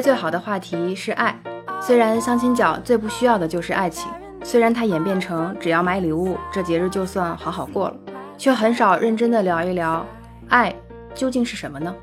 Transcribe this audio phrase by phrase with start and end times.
[0.00, 1.38] 最好的话题是爱。
[1.80, 4.10] 虽然相亲角最不需要的就是爱情，
[4.42, 7.96] 虽然它演变成只要买礼物，这节日就算好好过了，
[8.38, 10.04] 却很少认真的聊一聊
[10.48, 10.74] 爱
[11.14, 11.94] 究竟是什么呢？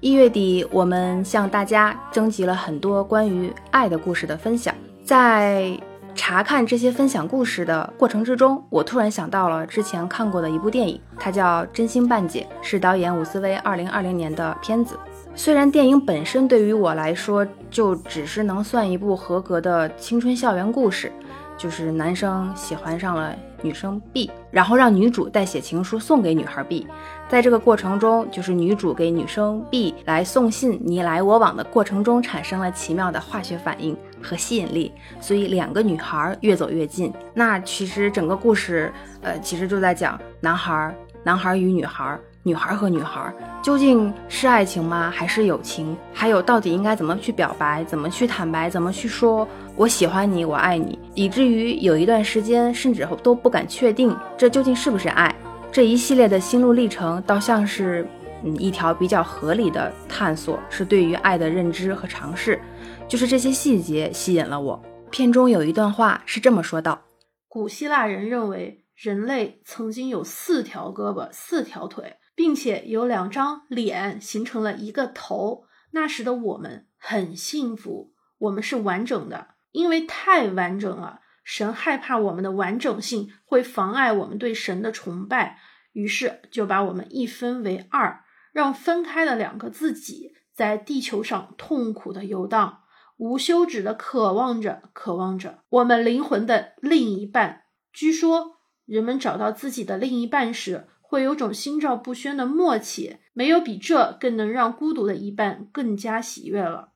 [0.00, 5.78] 一月底，我们向大家征集了很多关于爱的故事的分享，在。
[6.12, 14.98] 查看这些分享故事的过程之中，我突然想到了之前看过的一部电影，它叫《真心半解》，是导演伍思薇二零二零年的片子。
[15.34, 21.10] 虽然电影本身对于我来说就只是能算一部合格的青春校园故事，
[21.56, 26.86] 就是男生喜欢上了女生 B，然后让女主代写情书送给女孩 B，
[27.28, 33.96] 在这个过程中，就是女主给女生 B 来送信，你来我往的过程中产生了奇妙的化学反应。
[34.22, 37.10] 和吸引力，所以两个女孩越走越近。
[37.32, 45.10] 那其实整个故事，呃，其实就在讲男孩、男孩与女孩、女孩和女孩究竟是爱情吗？
[45.10, 45.94] 还是友情？
[46.12, 47.84] 还有到底应该怎么去表白？
[47.84, 48.70] 怎么去坦白？
[48.70, 50.98] 怎么去说我喜欢你，我爱你？
[51.14, 55.34] 以至于有一段时间，甚至都不敢确定这究竟是不是爱。
[55.70, 58.08] 这一系列的心路历程，倒像是
[58.42, 62.58] 嗯一条比较合理的探索，是对于爱的认知和尝试。
[63.06, 64.82] 就是这些细节吸引了我。
[65.10, 67.02] 片中有一段话是这么说道：
[67.48, 75.64] 古希腊人认为人类曾经有四条胳膊、四条腿，并且有两张脸形成了一个头。
[75.90, 85.58] 那时的我们很幸福，我们是完整的，因为太完整了，神害怕我们的完整性会妨碍我们对神的崇拜，
[85.92, 92.84] 于是就把我们一分为二，让分开的两个自己在地球上痛苦的游荡。
[93.18, 97.64] 无休止的渴望着，渴望着我们灵魂的另一半。
[97.92, 103.16] 据说，人们找到自己的另一半时，会有种心照不宣的默契。
[103.32, 106.90] 没有比这更能让孤独的一半更加喜悦了。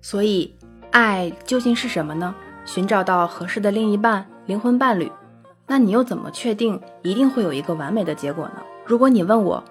[0.00, 0.54] 所以，
[0.90, 2.34] 爱究竟是什么呢？
[2.64, 5.10] 寻找到合适的另一半、灵魂伴侣，
[5.66, 8.62] 那你又怎么确定一定会有一个完美的结果呢？
[8.84, 9.62] 如果你问我，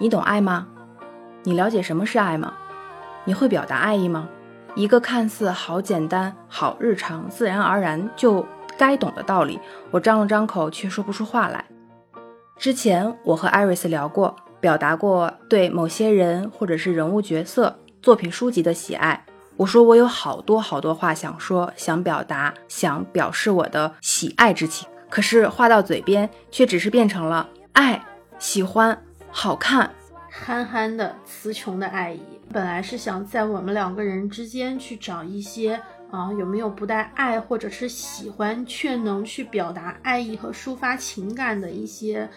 [0.00, 0.66] 你懂爱吗？
[1.42, 2.54] 你了解什么是爱吗？
[3.24, 4.28] 你会表达爱意吗？
[4.74, 8.46] 一个看似好简单、好日常、自然而然就
[8.78, 9.58] 该懂的道理，
[9.90, 11.64] 我张了张口却说不出话来。
[12.58, 19.24] 之前我和艾瑞斯聊过，表达过对某些人或者是人物角色、作品书籍的喜爱。
[19.56, 28.04] 我说我有好多好多话想说、想表达、想表示我的喜爱之情，可是话到嘴边却只是变成了爱、
[28.40, 29.88] 喜欢、好看。
[30.28, 32.20] 憨憨的、词穷的爱意，
[32.52, 35.80] 本来是想在我们两个人之间去找一些
[36.10, 42.28] 啊，有没有不带爱或者是喜欢，却能去表达爱意和抒发情感的一些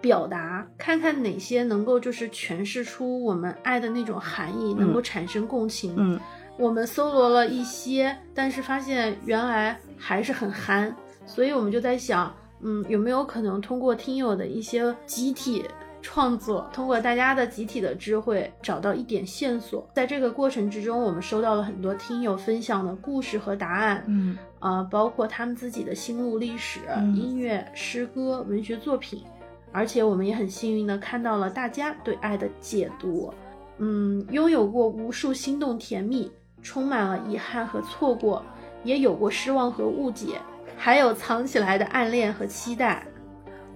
[0.00, 5.94] 表达，看看哪些能够就是诠释出我们爱的那种含义，能够产生共情。
[5.96, 6.20] 嗯，
[6.58, 10.94] 我们搜罗了一些，但是发现原来还是很憨，
[11.24, 15.64] 所以我们就在想，嗯，有没有可能通过听友的一些集体。
[16.08, 26.78] 创作通过大家的集体的智慧找到一点线索，在这个过程之中，我们收到了很多听友分享的故事和答案，嗯，啊，包括他们自己的心路历史、
[27.16, 29.24] 音乐、诗歌、文学作品，
[29.72, 33.34] 而且我们也很幸运的看到了大家对爱的解读，
[33.78, 36.30] 嗯，拥有过无数心动甜蜜，
[36.62, 38.40] 充满了遗憾和错过，
[38.84, 40.40] 也有过失望和误解，
[40.78, 43.04] 还有藏起来的暗恋和期待。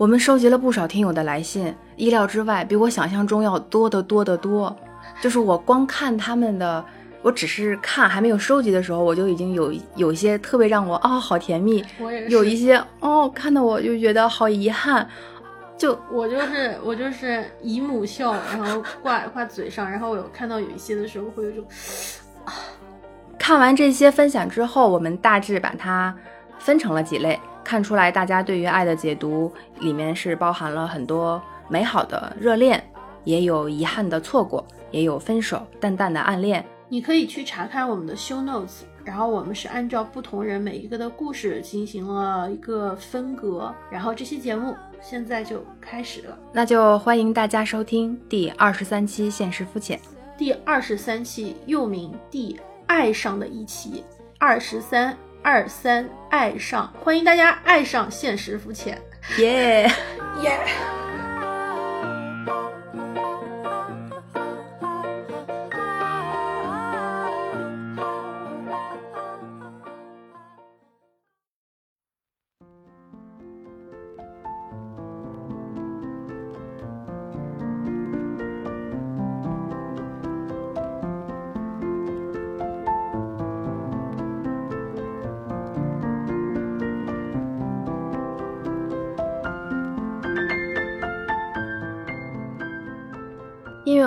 [0.01, 4.75] 我们收集了不少听友的来信，意料之外，比我想象中要多得多得多。
[5.21, 6.83] 就是我光看他们的，
[7.21, 11.85] 我只是看还没有收集的时候，我就已经有有一些特别让我哦好甜蜜，
[12.31, 15.07] 有一些哦看到我就觉得好遗憾。
[15.77, 21.63] 就我就是我就是姨母笑，然后挂挂嘴上，然后我有看到有一些的时候会有种
[22.47, 22.55] 啊。
[23.39, 26.17] 看完这些分享之后，我们大致把它
[26.59, 27.39] 分成了几类。
[27.65, 32.83] 看出来，大家对于爱的解读里面是包含了很多美好的热恋，
[33.25, 36.65] 也有遗憾的错过，也有分手淡淡的暗恋。
[36.89, 46.39] 你可以去查看我们的 show notes，然后我们是按照不同人每一个的故事进行了一个分隔，然后这期节目现在就开始了。
[46.53, 49.99] 那就欢迎大家收听第二十三期《现实肤浅》，
[50.37, 54.05] 第二十三期又名《第爱上的一期》，
[54.39, 55.17] 二十三。
[55.43, 58.97] 二三爱上，欢迎大家爱上现实肤浅，
[59.39, 59.91] 耶
[60.43, 60.61] 耶。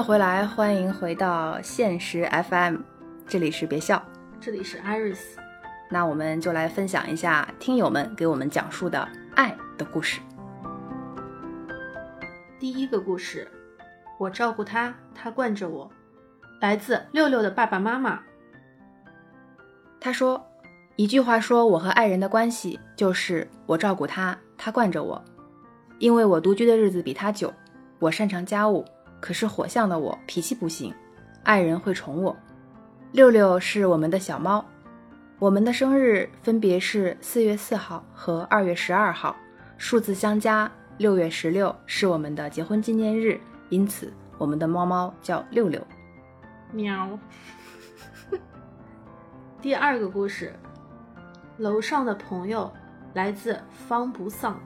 [0.04, 2.76] 乐回来，欢迎回到现实 FM，
[3.26, 4.04] 这里是别笑，
[4.38, 5.22] 这里是 Iris。
[5.90, 10.20] 那我们就来分享一下听友们给我们讲述的爱的故事。
[12.60, 13.48] 第一个故事，
[14.20, 15.90] 我照顾他，他惯着我。
[16.60, 18.20] 来自六六的爸爸妈妈。
[20.02, 20.46] 他说，
[20.98, 25.24] 一句话说我和爱人的关系就是我照顾他，他惯着我。
[25.98, 27.54] 因为我独居的日子比他久，
[28.00, 28.84] 我擅长家务，
[29.24, 30.94] 可是火象的我脾气不行，
[31.44, 32.36] 爱人会宠我。
[33.14, 34.66] 六六是我们的小猫，
[35.40, 39.34] 我们的生日分别是四月四号和二月十二号，
[39.78, 43.40] 数字相加，六月十六是我们的结婚纪念日，
[43.70, 45.82] 因此我们的猫猫叫六六。
[46.74, 47.18] 喵。
[49.62, 50.54] 第二个故事，
[51.56, 52.70] 楼上的朋友
[53.14, 54.60] 来自方不丧。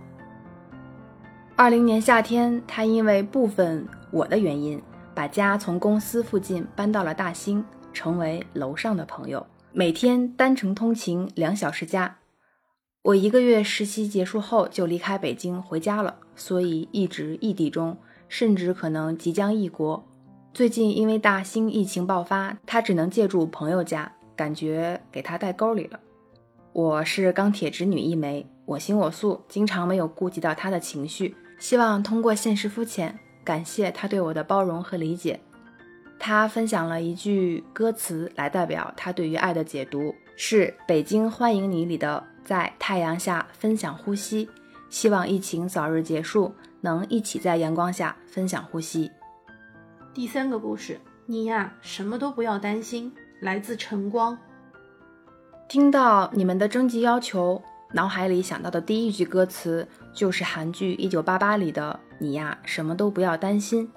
[1.55, 4.81] 二零年夏天，他因为部分我的原因，
[5.13, 7.63] 把家从公司附近搬到了大兴，
[7.93, 9.45] 成为楼上的朋友。
[9.71, 12.17] 每天单程通勤两小时家。
[13.03, 20.05] 我一个月实习结束后就离开北京回家了，所以一直异地中，甚至可能即将异国。
[20.53, 25.99] 最近因为大兴疫情爆发，他只能借住朋友家，感觉给他带沟里了。
[26.73, 31.35] 我是钢铁直女一枚，我行我素，经常没有顾及到他的情绪。
[31.59, 33.17] 希望通过现实肤浅，
[33.47, 35.39] 感谢他对我的包容和理解。
[36.19, 44.49] 他分享了一句歌词来代表他对于爱的解读，是《北京欢迎你》里的“在太阳下分享呼吸”，
[44.91, 49.09] 希望疫情早日结束，能一起在阳光下分享呼吸。
[50.13, 53.13] 第三个故事，你呀，什么都不要担心。
[53.39, 54.37] 来自晨光。
[55.69, 57.63] 听到你们的征集要求。
[57.93, 63.87] 脑海里想到的第一句歌词就是韩剧《一九八八》里的“你呀，什么都不要担心”，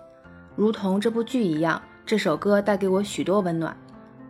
[0.55, 3.75] 如同这部剧一样，这首歌带给我许多温暖。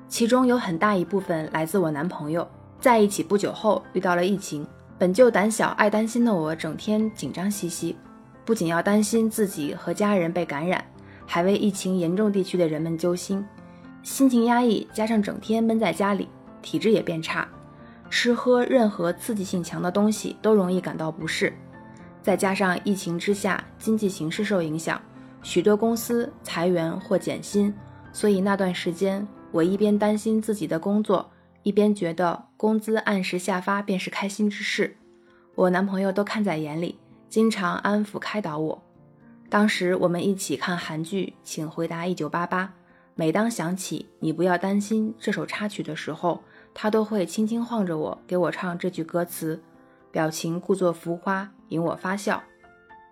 [0.06, 2.48] 其中有很大一部分来自我男朋友。
[2.78, 4.64] 在一起不久后遇到了疫情，
[5.00, 7.96] 本就胆小爱担心的我，整天紧张兮兮，
[8.44, 10.84] 不仅要担心自己和家人被感染，
[11.26, 13.44] 还为疫情严重地区的人们揪心，
[14.04, 16.28] 心情压抑，加上整天闷在家里，
[16.62, 17.48] 体质也变差。
[18.08, 21.52] 吃喝任何刺激性强的东西都容易感到不适，
[22.22, 25.00] 再加上疫情之下经济形势受影响，
[25.42, 27.72] 许多公司裁员或减薪，
[28.12, 31.30] 所以那段时间我一边担心自己的工作，
[31.62, 34.96] 一边觉得工资按时下发便是开心之事。
[35.54, 38.82] 我男朋友都看在眼里，经常安抚开导我。
[39.48, 42.64] 当时我们一起看韩剧《请回答一九八八》，
[43.14, 46.42] 每当想起“你不要担心”这首插曲的时候。
[46.72, 49.60] 他都会轻轻晃着我，给我唱这句歌词，
[50.10, 52.42] 表情故作浮夸，引我发笑。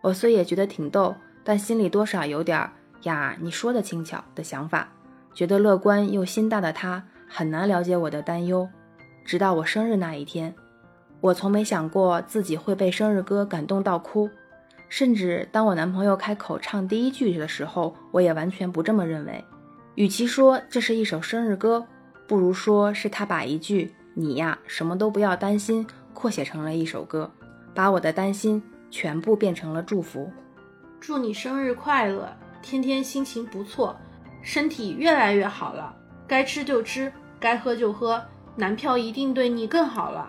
[0.02, 1.14] 我虽也觉得挺逗，
[1.44, 2.70] 但心里多少有点
[3.02, 4.88] 呀，你说的轻巧的想法。
[5.34, 8.68] 觉得乐观又心大的他很难了解我的担忧。
[9.24, 10.52] 直到我生日那一天，
[11.20, 14.28] 我从没想过自己会被生日歌感动到哭。
[14.88, 19.44] 甚至当我男朋友开口唱第一句的时候，我也完全不这么认为。
[19.94, 21.86] 与其说这是一首生日歌，
[22.26, 25.86] 不如说是他把一句“你呀，什么都不要担心”
[26.18, 27.30] 扩写成了一首歌，
[27.72, 28.60] 把我的担心
[28.90, 30.28] 全部变成了祝福。
[30.98, 32.28] 祝你生日快乐，
[32.60, 33.96] 天天心情不错，
[34.42, 35.94] 身体越来越好了，
[36.26, 38.20] 该吃就吃，该喝就喝，
[38.56, 40.28] 男票一定对你更好了。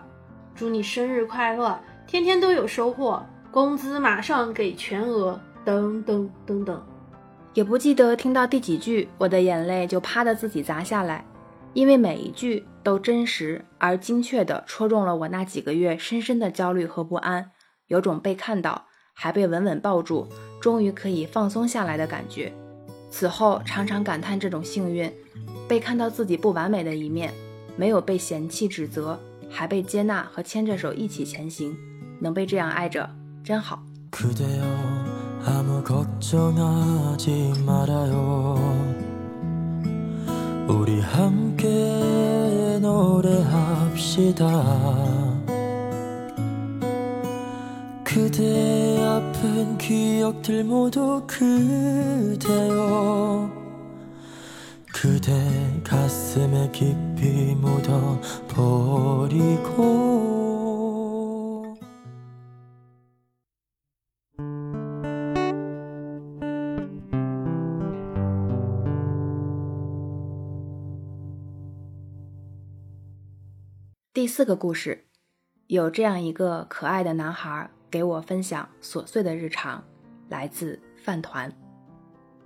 [0.54, 3.20] 祝你生日快乐，天天都有收获，
[3.50, 6.80] 工资马上给全额，等等等等。
[7.52, 11.24] 也不记得听到第几句，我的眼泪就啪的自己砸下来。
[11.72, 17.52] 因为每一句都真实而精确地戳中了我那几个月深深的焦虑和不安，
[17.86, 20.26] 有种被看到还被稳稳抱住，
[20.60, 22.52] 终于可以放松下来的感觉。
[23.10, 25.12] 此后常常感叹这种幸运，
[25.68, 27.32] 被看到自己不完美的一面，
[27.76, 31.76] 没有被嫌弃指责，还被接纳和牵着手一起前行，
[32.20, 33.08] 能被这样爱着
[33.44, 33.82] 真好。
[40.70, 41.66] 우리 함께
[42.80, 44.46] 노래합시다.
[48.04, 52.70] 그대 아픈 기억들 모두 그대여
[54.92, 55.32] 그대
[55.82, 60.19] 가슴에 깊이 묻어 버리고
[74.20, 75.06] 第四个故事，
[75.68, 79.82] 有这样一个可爱的男孩给我分享琐碎的日常，
[80.28, 81.50] 来自饭团。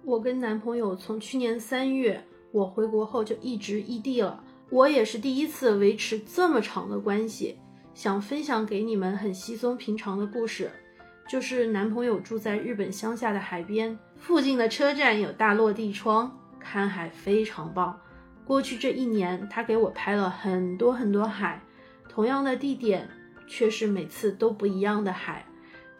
[0.05, 4.41] 我跟男朋友从去年三月我回国后就一直异地了，
[4.71, 7.59] 我也是第一次维持这么长的关系，
[7.93, 10.71] 想分享给你们很稀松平常的故事，
[11.29, 17.99] 就是男朋友住在日本乡下的海边，附近的车站有大落地窗，看海非常棒。
[18.47, 21.63] 过去这一年，他给我拍了很多很多海，
[22.09, 23.09] 同样的地点，
[23.47, 25.47] 却是每次都不一样的海，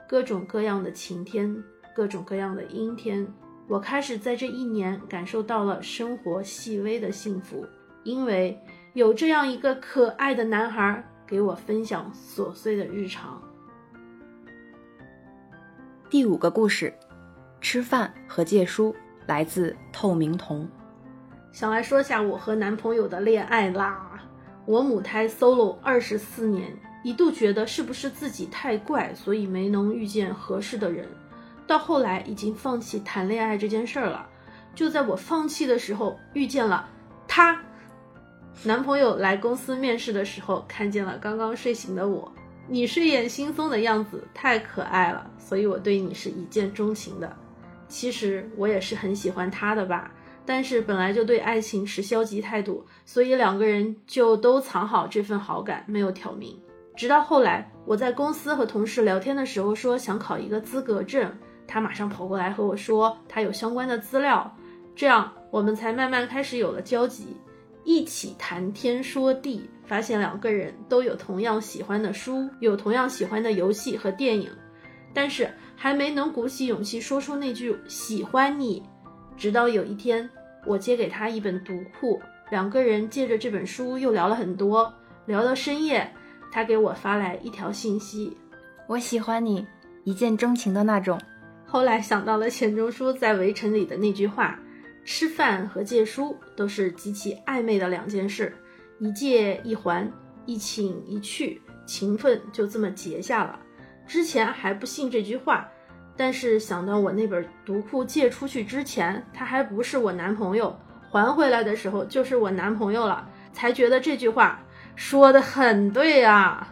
[0.07, 3.27] 各种各样的晴天，各种各样的阴天。
[3.67, 7.67] 我开始在这一年感受到了生活细微的幸福，
[8.03, 8.61] 因为
[8.93, 13.41] 有这样一个可爱的男孩给我分享琐碎的日常。
[16.11, 16.93] 第五个故事，
[17.63, 18.95] 吃饭和借书，
[19.27, 20.69] 来自透明瞳。
[21.55, 24.21] 想来说下我和男朋友的恋爱啦。
[24.67, 31.07] 我母胎 solo 二十四年，一度觉得是不是自己太怪，所以没能遇见合适的人。
[31.65, 34.27] 到后来已经放弃谈恋爱这件事儿了。
[34.75, 36.89] 就在我放弃的时候，遇见了
[37.29, 37.57] 他。
[38.65, 42.33] 男朋友来公司面试的时候，看见了刚刚睡醒的我，
[42.67, 47.33] 你睡眼惺忪的样子太可爱了，所以我对你是一见钟情的。
[47.87, 50.11] 其实我也是很喜欢他的吧。
[50.47, 56.59] 但是本来就对爱情持消极态度，所以两个人就都藏好这份好感，没有挑明。
[56.97, 61.33] 直到后来，我在公司和同事聊天的时候说想考一个资格证，
[61.67, 64.55] 他马上跑过来和我说他有相关的资料，
[64.95, 67.37] 这样我们才慢慢开始有了交集，
[67.83, 74.49] 一起谈天说地，发现两个人都有同样喜欢的书，有同样喜欢的游戏和电影，
[75.13, 78.83] 但是还没能鼓起勇气说出那句喜欢你。
[79.37, 80.29] 直到有一天，
[80.65, 84.93] 我借给他一本读库，两个人借着这本书又聊了很多，
[85.27, 86.11] 聊到深夜，
[86.53, 88.37] 他给我发来一条信息
[88.87, 89.67] ：“我喜欢你，
[90.05, 91.21] 一见钟情的那种。”
[91.67, 94.59] 后来想到了钱钟书在《围城》里的那句话
[95.05, 98.55] ：“吃饭和借书都是极其暧昧的两件事，
[99.01, 100.09] 一借一还，
[100.47, 103.59] 一请一去，情分就这么结下了。”
[104.07, 105.69] 之前还不信这句话。
[106.17, 110.79] 但是想到我那本读库借出去之前，他还不是我男朋友，
[111.11, 114.61] 还回来的时候就是我男朋友了，才觉得这句话
[114.95, 116.69] 说的很对啊！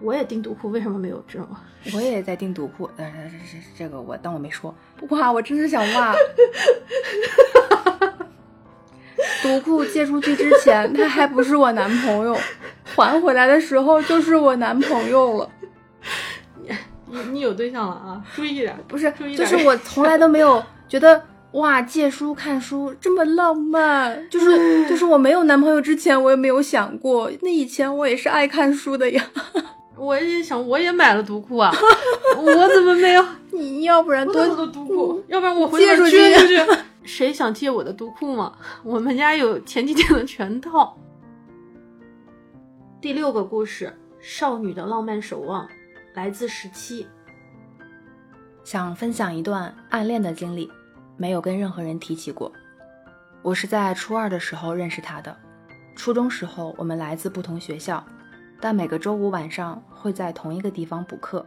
[0.00, 1.46] 我也订读库，为什么没有证？
[1.94, 4.74] 我也在订读库，呃，这这这个我当我没说。
[5.10, 6.14] 哇，我真是想骂！
[9.42, 12.36] 读库借出去之前，他还不是我男朋友，
[12.84, 15.50] 还回来的时候就是我男朋友了。
[17.10, 18.22] 你你有对象了啊？
[18.34, 24.28] 注意点，不是，就是我从来都没有觉得哇，借书看书这么浪漫。
[24.30, 24.56] 就是
[24.88, 27.30] 就是我没有男朋友之前，我也没有想过。
[27.42, 29.24] 那以前我也是爱看书的呀。
[29.98, 31.70] 我也想，我也买了读库啊。
[32.38, 33.24] 我怎么没有？
[33.50, 36.16] 你要不然多的读库，要不然我回借出去。
[37.02, 38.52] 谁想借我的读库吗？
[38.84, 40.96] 我们家有前几天的全套。
[43.00, 45.68] 第六个故事：少女的浪漫守望。
[46.12, 47.06] 来自十七，
[48.64, 50.68] 想分享一段暗恋的经历，
[51.16, 52.52] 没有跟任何人提起过。
[53.42, 55.34] 我是在初二的时候认识他的。
[55.94, 58.04] 初中时候，我们来自不同学校，
[58.60, 61.46] 但每个周五晚上会在同一个地方补课。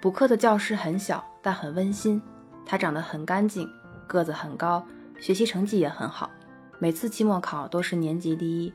[0.00, 2.22] 补课的教室很小，但很温馨。
[2.64, 3.68] 他长得很干净，
[4.06, 4.86] 个子很高，
[5.18, 6.30] 学习成绩也很好，
[6.78, 8.72] 每次期末考都是年级第一。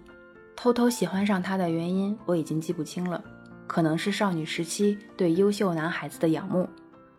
[0.53, 3.23] 偷偷喜欢上他的原因，我已经记不清了。
[3.73, 6.69] 可能是少女时期对优秀男孩子的仰慕。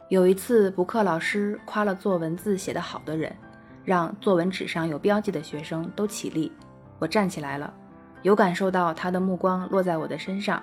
[0.08, 3.34] 有一次补课，老师夸了作文字写得好的人，
[3.84, 6.52] 让作文纸上有标记的学生都起立。
[7.00, 7.74] 我站起来了，
[8.22, 10.62] 有感受到他的目光落在我的身上。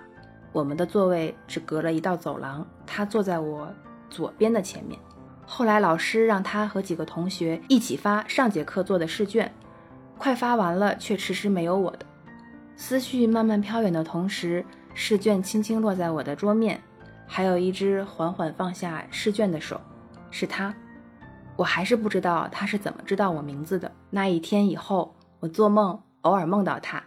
[0.53, 3.69] 我们的座位只隔了一道走廊，他坐在我
[4.10, 4.98] 左边的前面。
[5.45, 9.53] 后来老师让他和几个同学一起发上节课做的试卷，
[10.17, 12.05] 快发完了，却迟迟没有我的。
[12.77, 14.65] 思绪慢慢飘远的同时。
[14.93, 16.81] 试卷轻轻落在我的桌面，
[17.25, 19.79] 还有一只缓缓放下试卷的手，
[20.29, 20.74] 是他。
[21.55, 23.91] 我还是不知道他是怎么知道我名字的。
[24.10, 27.03] 那一天以后，我做梦偶尔梦到他，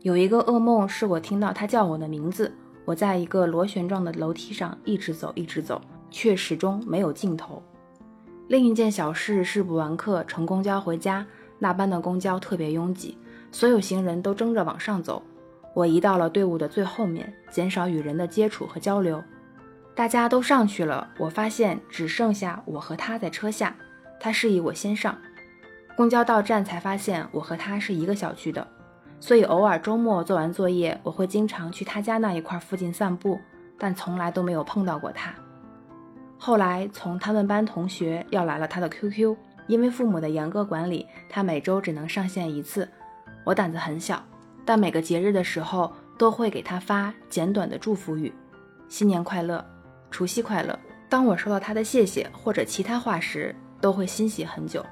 [0.00, 2.52] 有一个噩梦是我听到他叫我的名字。
[2.86, 7.62] 我在一个螺旋状的楼梯上一直走，一直走，却始终没有尽头。
[8.48, 11.24] 另一件小事是补完课乘公交回家，
[11.58, 13.16] 那班的公交特别拥挤，
[13.52, 15.22] 所有行人都争着往上走。
[15.74, 19.22] 我移到了队伍的最后面，减少与人的接触和交流。
[19.94, 23.74] 大家都上去了，我发现只剩下我和他在车下。
[24.18, 25.16] 他示意我先上。
[25.96, 28.66] 公交到站才发现我和他是一个小区的，
[29.18, 33.38] 所以偶尔周末做完作业，我会经常去他家那一块附近散步，
[33.78, 35.34] 但从来都没有碰到过他。
[36.38, 39.36] 后来从他们班同学要来了他的 QQ，
[39.66, 42.88] 因为父母的严格管理，他每周只能上线一次。
[43.44, 44.22] 我胆子很小，
[44.70, 48.32] 但每个节日的时候都会给他发简短的祝福语
[48.88, 49.66] ：“新年快乐，
[50.12, 50.78] 除夕快乐。”
[51.10, 54.86] 当我收到他的谢谢或者其他话时，都会欣喜很久。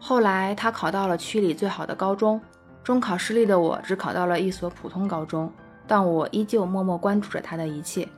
[0.00, 2.40] 后来他考到了区里最好的高中，
[2.82, 5.52] 中考失利的我只考到了一所普通高中，
[5.86, 8.08] 但我依旧默默关注着他的一切。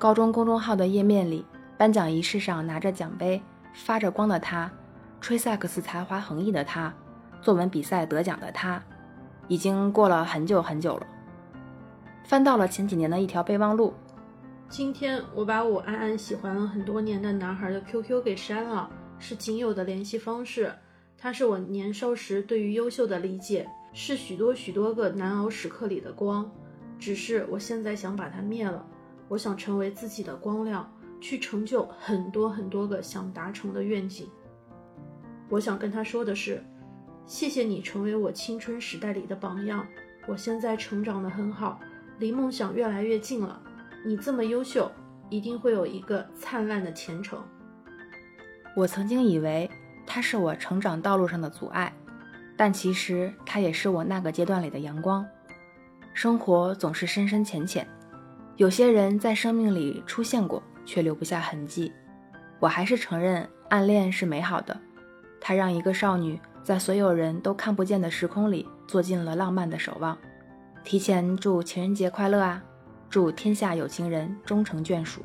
[0.00, 1.46] 高中公众号的页面里，
[1.78, 3.40] 颁奖仪式上拿着奖杯、
[3.72, 4.68] 发着光的他，
[5.20, 6.92] 吹萨克斯才华横溢的他，
[7.40, 8.82] 作文比赛得奖的他，
[9.48, 11.06] 已经过了很久很久了。
[12.24, 13.92] 翻到了前几年的一条备忘录，
[14.68, 20.72] 今天我把我暗暗喜欢了很多年的男孩的 QQ 给删了，是仅有的联系方式。
[21.18, 26.50] 他是我年少时对于优秀的理解，是许多许多个难熬时刻里的光。
[26.98, 28.84] 只是我现在想把它灭了。
[29.28, 34.28] 我想成为自己的光亮，去成就很多很多个想达成的愿景。
[35.48, 36.62] 我想跟他说的是，
[37.26, 39.86] 谢谢你成为我青春时代里的榜样。
[40.26, 41.80] 我现在成长得很好，
[42.18, 43.60] 离梦想越来越近了。
[44.04, 44.90] 你这么优秀，
[45.30, 47.42] 一定会有一个灿烂的前程。
[48.76, 49.70] 我曾经以为。
[50.06, 51.90] 他是我成长道路上的阻碍，
[52.58, 55.26] 但其实他也是我那个阶段里的阳光。
[56.12, 57.88] 生活总是深深浅浅，
[58.56, 61.90] 有些人在生命里出现过，却留不下痕迹。
[62.60, 64.78] 我还是承认暗恋是美好的，
[65.40, 70.16] 它让一个少女在所有人都看不见的时空里做尽了浪漫的守望。
[70.82, 72.62] 提前祝情人节快乐啊！
[73.10, 75.20] 祝天下有情人终成眷属。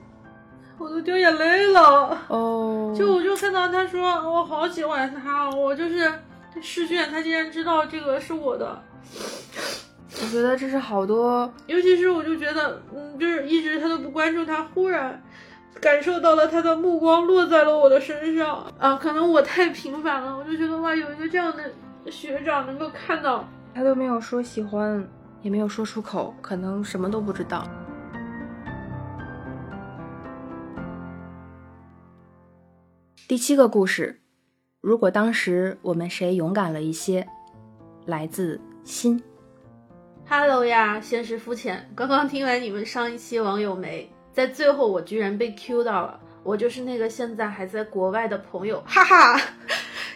[0.77, 2.95] 我都掉眼泪了哦！
[2.97, 6.13] 就我就看到他说我好喜欢他，我就是
[6.61, 8.81] 试卷，他竟然知道这个是我的。
[10.21, 15.21] 我觉得这是好多，尤其是我就觉得，嗯，就是一直他都不关注他，忽然
[15.81, 18.95] 感受到了他的目光落在了我的身上啊！
[18.95, 25.07] 可能我太平凡了，我就觉得哇，有一个这样的学长能够看到他都没有说喜欢，
[25.41, 27.65] 也没有说出口，可能什么都不知道。
[33.27, 34.19] 第七个故事，
[34.81, 37.27] 如果当时我们谁勇敢了一些，
[38.05, 39.23] 来自心。
[40.27, 41.89] Hello 呀，现实肤浅。
[41.95, 49.41] 刚刚听完你们上一期网友没，在最后我居然被 Q 到了，我就是那个现在还在国外的朋友，哈哈。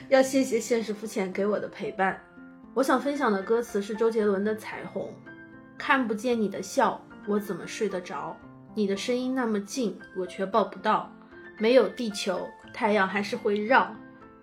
[0.08, 2.18] 要谢谢现实肤浅给我的陪伴。
[2.74, 5.04] 我想分享的歌词是周杰伦的《彩虹》，
[5.78, 8.34] 看不见你的笑，我怎么睡得着？
[8.74, 11.12] 你的声音那么近，我却抱不到。
[11.58, 12.48] 没有地球。
[12.74, 13.94] 太阳还是会绕，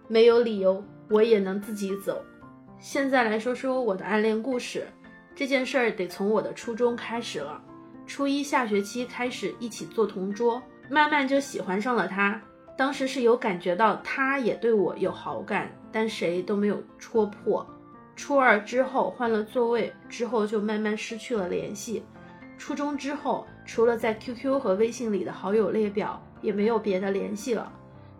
[0.08, 2.22] 没有理由我也能自己走。
[2.78, 4.86] 现在来说说我的暗恋故事，
[5.34, 7.58] 这件事儿得从我的初中开始了。
[8.10, 12.42] 初一下学期开始一起做同桌，慢慢就喜欢上了他。
[12.76, 17.64] 当时是有感觉到他也对我有好感，但谁都没有戳破。
[18.16, 22.02] 初二之后换了座位，之后就慢慢失去了联系。
[22.58, 27.72] 初中之后，除了在 QQ 和微信里的好友列表，也没有别的联系了。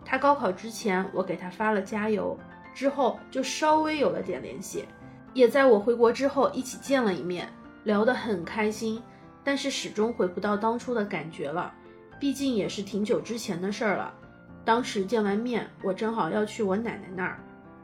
[0.05, 2.39] 他高考之前，我给他发了加油，
[2.73, 4.85] 之后就稍微有了点联系，
[5.33, 7.49] 也在我回国之后一起见了一面，
[7.83, 9.03] 聊得很开心，
[9.43, 11.73] 但是始终回不到当初的感觉了，
[12.19, 14.13] 毕竟也是挺久之前的事儿了。
[14.63, 17.39] 当时见完面，我正好要去我奶奶那儿，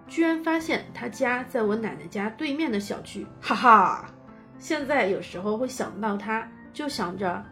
[0.08, 4.14] 居然发现他家在我奶奶家对面的小区，哈哈！
[4.60, 7.44] 现在有时候会想到他，就想着，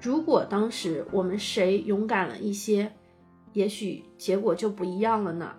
[0.00, 2.92] 如果当时我们谁勇敢了一些。
[3.54, 5.54] 也许结果就不一样了呢，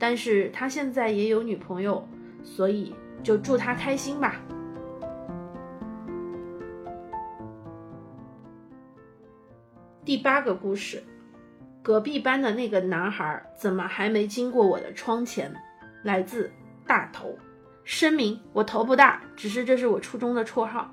[0.00, 2.06] 但是他现在也有女朋友，
[2.42, 2.92] 所以
[3.22, 4.40] 就祝他开心吧。
[10.06, 11.02] 第八个故事，
[11.82, 15.52] 隔壁班的那个男孩怎么还没经过我的窗前？
[16.04, 16.48] 来自
[16.86, 17.36] 大头。
[17.82, 20.88] 声明：我头不大，只是这是我初中的绰号。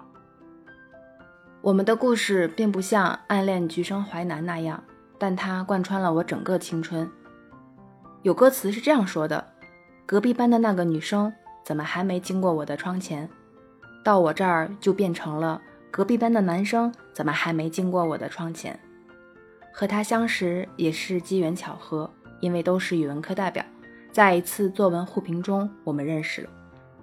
[1.61, 4.83] 我们的故事并不像《暗恋橘生淮南》那样。
[5.19, 7.07] 但它贯穿了我整个青春。
[8.23, 9.47] 有歌词是这样说的
[10.07, 11.31] ：“隔壁班的那个女生，
[11.63, 13.29] 怎么还没经过我的窗前？
[14.03, 18.77] 到我这儿就变成了隔壁班的男生，怎么还没经过我的窗前？”
[19.75, 22.07] 和他相识也是机缘巧合，
[22.39, 23.65] 因为都是语文课代表，
[24.11, 26.49] 在一次作文互评中我们认识了。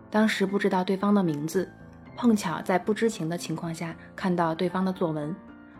[0.08, 1.68] 当时不知道对方的名字，
[2.16, 5.34] 碰巧在不知情的情况下看到对方的作文。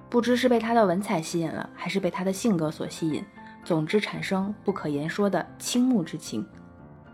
[0.09, 3.25] 不知是被他的文采吸引了，还是被他的性格所吸引，
[3.63, 6.45] 总之产生不可言说的倾慕之情。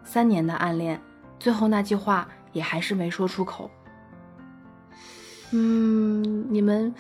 [0.03, 0.99] 三年的暗恋，
[1.39, 3.71] 最后那句话也还是没说出口。
[5.51, 6.95] 嗯，你们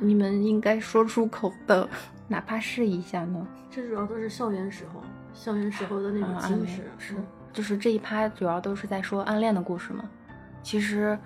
[0.00, 1.88] 你们应该说出口的，
[2.28, 3.46] 哪怕试一下呢？
[3.70, 5.02] 这主要都是校园时候，
[5.34, 6.80] 校园时候的那种啊暗恋。
[6.98, 7.14] 是，
[7.52, 10.04] 就是这一趴主要都是在说暗恋的故事嘛。
[10.62, 11.18] 其实，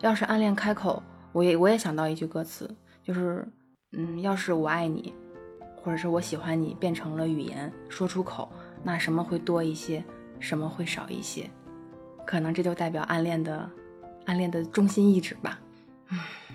[0.00, 2.68] 要是暗恋开口，我也我也想到一句歌词，
[3.02, 3.46] 就是
[3.92, 5.14] 嗯，要是我爱你，
[5.76, 8.50] 或者是我喜欢你，变成了语言说出口，
[8.82, 10.04] 那什么会多一些，
[10.38, 11.48] 什么会少一些？
[12.26, 13.68] 可能这就代表暗恋的
[14.26, 15.58] 暗恋的中心意志吧。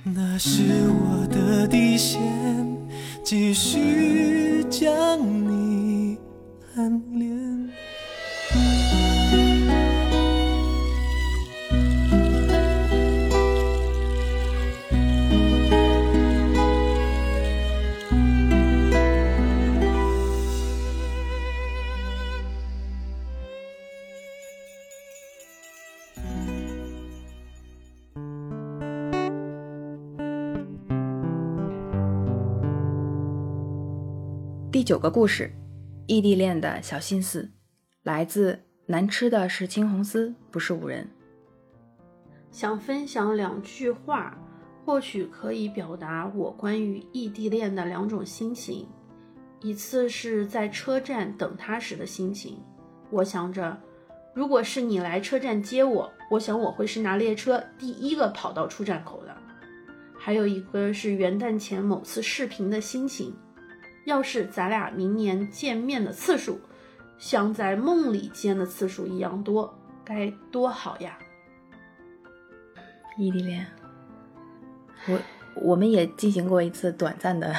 [0.04, 2.20] 那是我的底线，
[3.24, 6.18] 继续将你
[6.76, 7.69] 暗恋。
[34.90, 35.52] 九个故事，
[36.08, 37.48] 异地恋的小心思，
[38.02, 41.08] 来自难吃的是青红丝，不是五仁。
[42.50, 44.36] 想分享两句话，
[44.84, 48.88] 或许可以表达我关于异地恋的两种心情。
[49.62, 52.58] 一次是在车站等他时的心情，
[53.12, 53.80] 我想着，
[54.34, 59.38] 如果是你来车站接我，我想我会是拿列车第一个跑到出站口的。
[60.18, 63.32] 还有一个是元旦前某次视频的心情，
[64.10, 66.60] 要是咱俩明年见面的次数，
[67.20, 69.72] 像在梦里见的次数一样多，
[70.04, 71.16] 该多好呀！
[73.20, 73.68] 异地恋，
[75.08, 75.20] 我
[75.62, 77.56] 我们也进行过一次短暂的，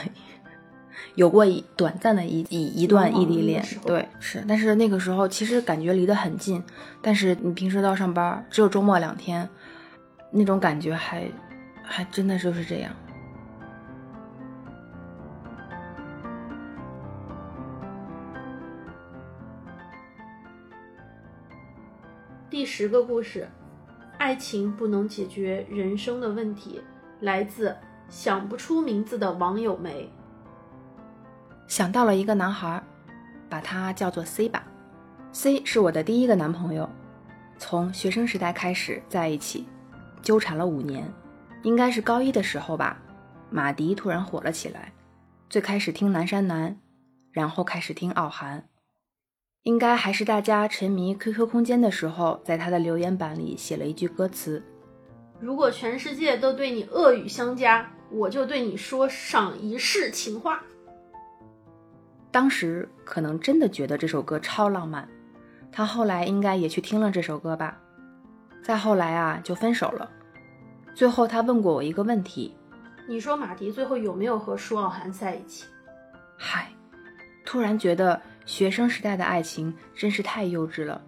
[1.15, 6.61] 有过一短暂的一一一段异地恋对，是，但是那个时候其实感觉离得很近，
[7.01, 9.49] 但是你平时都要上班，只有周末两天，
[10.33, 11.31] 那种感觉还
[11.85, 12.91] 还真的就是这样。
[22.61, 23.49] 第十个故事，
[24.19, 26.79] 爱情不能解决人生的问题，
[27.21, 27.75] 来自
[28.11, 30.07] 想不出名字的网友梅。
[31.67, 32.83] 想到了一个男孩，
[33.49, 34.63] 把他叫做 C 吧。
[35.33, 36.87] C 是我的第一个男朋友，
[37.57, 39.67] 从学生时代开始在一起，
[40.21, 41.11] 纠缠了五年，
[41.63, 43.01] 应该是高一的时候吧。
[43.49, 44.93] 马迪突然火了起来，
[45.49, 46.79] 最开始听南山南，
[47.33, 48.69] 然后开始听傲寒，
[49.65, 54.63] 应该还是大家沉迷 QQ 空间的时候，在他的留言板里写了一句歌词，
[55.39, 60.63] 如果全世界都对你恶语相加，我就对你说上一世情话。
[62.31, 65.07] 当时可能真的觉得这首歌超浪漫，
[65.71, 67.79] 他后来应该也去听了这首歌吧。
[68.63, 70.11] 再后来啊，就分手了。
[70.95, 72.57] 最后他问过我一个问题，
[73.07, 75.67] 你说马迪最后有没有和舒傲寒在一起？
[76.39, 76.71] 嗨，
[77.45, 81.01] 突然觉得学生时代的爱情真是太幼稚了。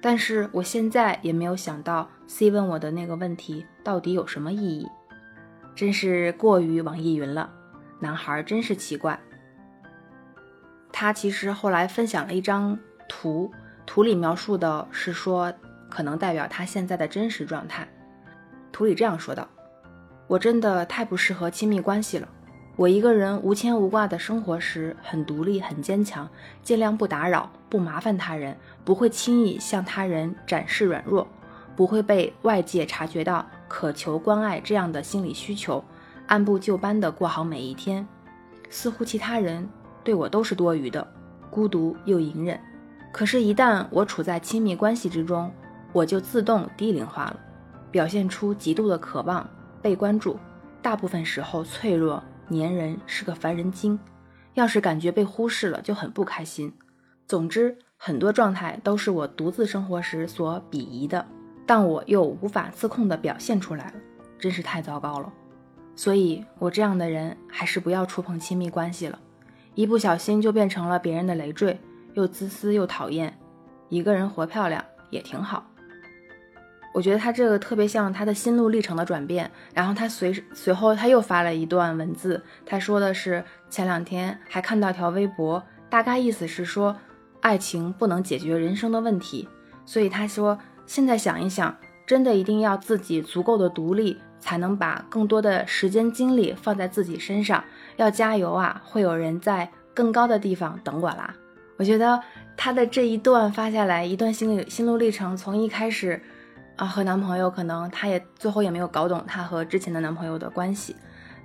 [0.00, 4.88] 但是我现在也没有想到 C 问我的那个问题到底有什么意义，
[5.74, 7.52] 真是过于网易云了。
[7.98, 9.18] 男孩真是奇怪。
[10.92, 12.78] 他其实后来分享了一张
[13.08, 13.50] 图，
[13.84, 15.52] 图里描述的是说，
[15.90, 17.88] 可能代表他现在的真实状态。
[18.70, 19.48] 图里这样说道
[20.28, 22.28] ：“我真的太不适合亲密关系了。
[22.76, 26.28] 我一个人无牵无挂的生活时，很独立，很坚强，
[26.62, 31.26] 尽量不打扰，不麻烦他人，不会轻易向他人展示软弱，
[31.76, 35.84] 不会被外界察觉到渴求关爱这样的心理需求，
[36.26, 38.06] 按部就班地过好每一天。
[38.68, 39.68] 似乎其他人。”
[40.04, 41.06] 对我都是多余的，
[41.48, 42.60] 孤独又隐忍。
[43.10, 45.50] 可是，一旦我处在亲密关系之中，
[45.94, 47.36] 我就自动低龄化了，
[47.90, 49.48] 表现出极度的渴望
[49.80, 50.38] 被关注。
[50.82, 53.98] 大部分时候脆弱、粘人，是个烦人精。
[54.54, 56.72] 要是感觉被忽视了，就很不开心。
[57.26, 61.26] 总之，很多状态都是我独自生活时所鄙夷的，
[61.66, 63.94] 但我又无法自控地表现出来了，
[64.38, 65.32] 真是太糟糕了。
[65.96, 69.18] 所以，我这样的人还是不要触碰亲密关系了。
[69.74, 71.80] 一不小心就变成了别人的累赘，
[72.14, 73.36] 又自私又讨厌。
[73.88, 75.64] 一个人活漂亮也挺好。
[76.94, 79.50] 我觉得他这个特别像他的心路历程的转变。
[79.74, 86.96] 然后他随随后他又发了一段文字，他说的是前两天还看到条微博，大概意思是说
[87.40, 89.48] 爱情不能解决人生的问题。
[89.84, 91.76] 所以他说现在想一想，
[92.06, 97.62] 真的一定要自己足够的独立，才能把更多的时间精力放在自己身上。
[97.96, 98.80] 要加油啊！
[98.84, 101.34] 会有人在更高的地方等我啦。
[101.76, 102.20] 我觉得
[102.56, 106.22] 他的这一段发下来，一段心理心路历程，从一开始
[106.76, 110.96] 啊和男朋友，可能她也最后也没有搞懂她和之前的男朋友的关系，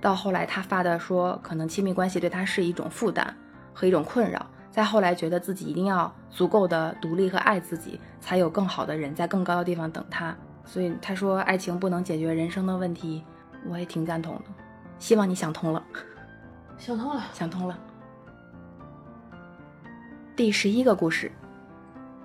[0.01, 3.35] 到后来她发的说，可能亲密关系对她是一种负担
[3.73, 4.45] 和一种困扰。
[4.71, 10.35] 再后来觉得自己一定要足够的独立和爱自己，才有更好的人在更高的地方等她。
[10.63, 13.23] 所以她说爱情不能解决人生的问题，
[13.67, 14.43] 我也挺赞同的。
[14.99, 15.83] 希望你想通了，
[16.77, 17.23] 想通了。
[17.33, 17.77] 想通了。
[20.35, 21.31] 第十一个故事，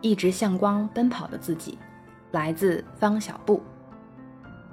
[0.01, 1.79] 一直向光奔跑的自己，
[2.35, 3.63] 来自方小布。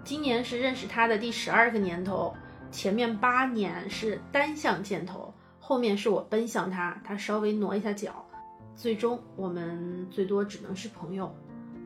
[0.03, 2.33] 今年是认识他的第十二个年头，
[2.71, 8.25] 前面八年是单向箭头，后面是我奔向他，他稍微挪一下脚，
[8.75, 11.31] 最终我们最多只能是朋友。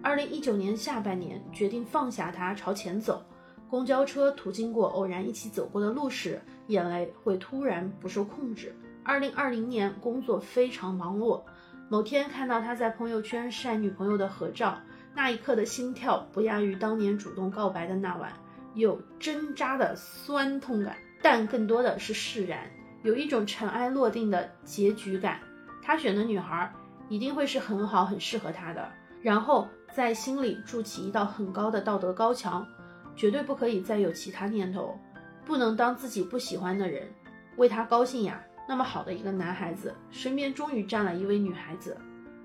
[0.02, 3.22] 二零一九年下半年，决定放下他，朝前走。
[3.70, 8.74] 公交车途经过偶然一起走过的路时，眼泪会突然不受控制。
[9.04, 11.42] 二零二零年工作非常忙碌，
[11.90, 14.80] 某天看到他在朋友圈晒女朋友的合照，
[15.16, 18.34] 那一刻的心跳不亚于当年主动告白的那晚，
[18.74, 22.70] 有针扎的酸痛感，但更多的是释然，
[23.02, 25.40] 有一种尘埃落定的结局感。
[25.82, 26.70] 他选的女孩
[27.08, 32.68] 一定会是很好、很适合他的，然后在心里筑起一道很高的道德高墙，
[33.16, 35.00] 绝对不可以再有其他念头，
[35.46, 37.08] 不能当自己不喜欢的人，
[37.56, 38.44] 为他高兴呀。
[38.68, 41.96] 那么好的一个男孩子，身边终于站了一位女孩子。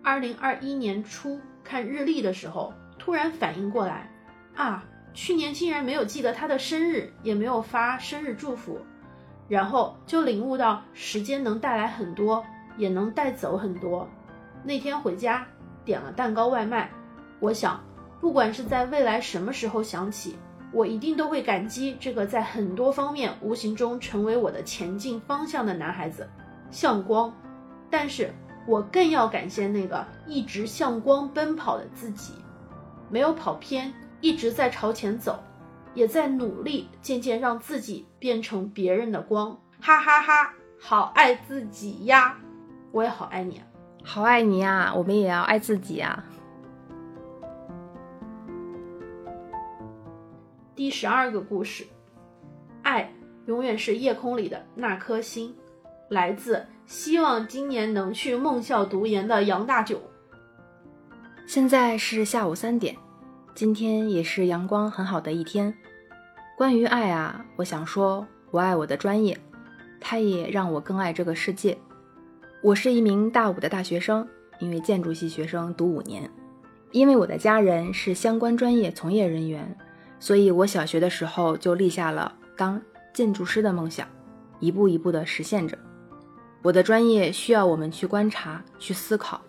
[0.03, 4.11] 二零二一年初看日历的时候，突然反应过来，
[4.55, 8.79] 啊，去年竟然没有记得他的生日，也没有发生日祝福，
[9.49, 12.45] 然后就领悟到时间能带来很多，
[12.77, 14.09] 也能带走很多。
[14.63, 15.47] 那天回家
[15.85, 16.91] 点了蛋糕外卖，
[17.39, 17.83] 我想，
[18.21, 20.37] 不管是在未来什么时候想起。
[20.73, 26.31] 我一定都会感激这个在很多方面无形中成为我的前进方向的男孩子，
[26.71, 27.35] 向光。
[27.91, 28.33] 但是
[28.67, 32.35] 我更要感谢那个一直向光奔跑的自己，
[33.09, 35.43] 没有跑偏，一直在朝前走，
[35.95, 39.59] 也在努力，渐渐让自己变成别人的光。
[39.81, 42.39] 哈哈哈，好爱自己呀！
[42.93, 43.67] 我也好爱你啊，
[44.05, 44.93] 好爱你呀！
[44.95, 46.23] 我们也要爱自己呀。
[50.77, 51.87] 第十二个故事，
[52.83, 53.13] 爱
[53.47, 55.55] 永远是夜空里的那颗星，
[56.09, 60.03] 来自希望今年能去梦校读研的杨大九。
[61.47, 62.97] 现在是下午三点，
[63.55, 65.73] 今天也是阳光很好的一天。
[66.59, 69.39] 关于爱啊，我想说，我爱我的专业，
[70.01, 71.79] 它也让我更爱这个世界。
[72.61, 76.29] 我是一名大五的大学生，因为建筑系学生读五年，
[76.91, 79.79] 因为我的家人是相关专业从业人员。
[80.19, 82.83] 所以，我小学的时候就立下了当
[83.15, 84.09] 建筑师的梦想，
[84.59, 85.79] 一步一步地实现着。
[86.63, 89.41] 我的专业需要我们去观察、去思考。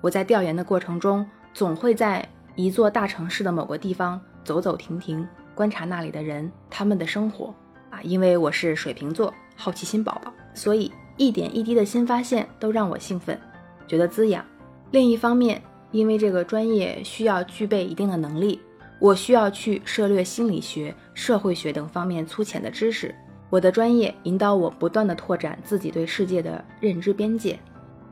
[0.00, 1.24] 我在调研的过程中，
[1.54, 7.54] 总会在一座大城市的某个地方走走停停，观察那里的人、他们的生活。
[7.90, 13.38] 啊，因为我是水瓶座，好奇心宝宝，所以一点一滴的新发现都让我兴奋，
[13.86, 14.44] 觉得滋养。
[14.90, 18.60] 另一方面，因为这个专业需要具备一定的能力。
[18.98, 23.14] 我需要去涉猎心理学、社会学等方面粗浅的知识。
[23.48, 27.58] 我的专业引导我不断的拓展自己对世界的认知边界。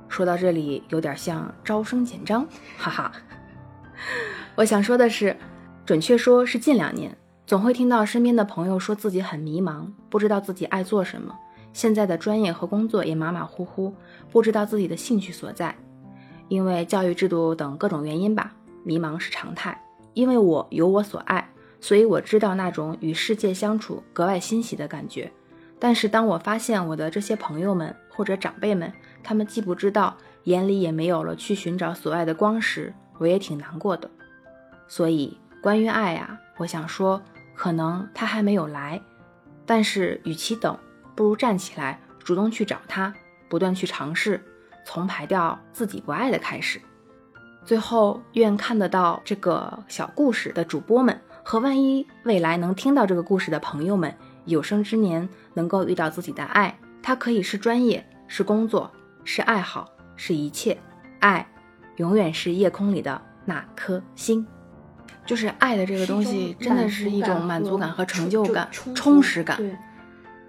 [0.08, 2.46] 说到这里，有点像招生简章，
[2.78, 3.12] 哈哈。
[4.54, 5.36] 我想说的是，
[5.84, 7.16] 准确说是近两年，
[7.46, 11.34] 总会听到身边的朋友说自己很迷茫，不知道自己爱做什么，
[11.72, 13.92] 现在的专业和工作也马马虎虎，
[14.30, 15.74] 不知道自己的兴趣所在。
[16.48, 18.52] 因为教育制度等各种原因吧，
[18.84, 19.76] 迷茫是常态。
[20.12, 21.48] 因为我有我所爱，
[21.84, 25.30] 所以我知道那种与世界相处格外欣喜的感觉。
[25.78, 28.90] 但是当我发现我的这些朋友们或者长辈们，
[29.22, 34.10] 他们既不知道，眼里也没有了去寻找所爱的光时，我也挺难过的。
[34.88, 37.20] 所以关于爱呀，我想说，
[37.54, 38.98] 可能他还没有来，
[39.66, 40.74] 但是与其等，
[41.14, 43.12] 不如站起来，主动去找他，
[43.46, 44.42] 不断去尝试，
[44.86, 46.80] 从排掉自己不爱的开始。
[47.62, 54.12] 最后，愿看得到这个小故事的主播们和万一未来能听到这个故事的朋友们，
[54.46, 56.74] 有生之年能够遇到自己的爱。
[57.02, 58.90] 它可以是专业，是工作，
[59.24, 60.76] 是爱好，是一切。
[61.20, 61.46] 爱，
[61.96, 64.44] 永远是夜空里的那颗星。
[65.26, 69.58] 就是爱的这个东西，真的是一种满足感和成就感、充实感。
[69.58, 69.76] 对，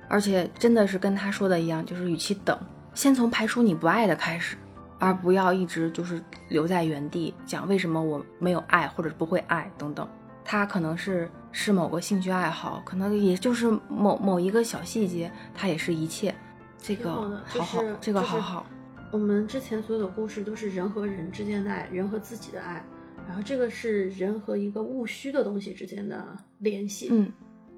[0.08, 2.58] 而且真的是跟他说的一样，就是与其等，
[2.93, 4.55] 先从排除你不爱的开始。
[4.97, 10.08] 而不要一直就是留在原地讲为什么我没有爱或者不会爱等等，
[10.45, 16.34] 他可能是是某个兴趣爱好，可能也就是某某一个小细节，他也是一切。
[16.77, 18.65] 这个好好，这个好好。
[19.12, 22.86] 我们之前所有的故事都是人和人之间的爱，人和自己的爱，
[23.27, 26.23] 然后这个是人和一个务虚的东西之间的
[26.60, 27.08] 联系。
[27.12, 27.31] 嗯，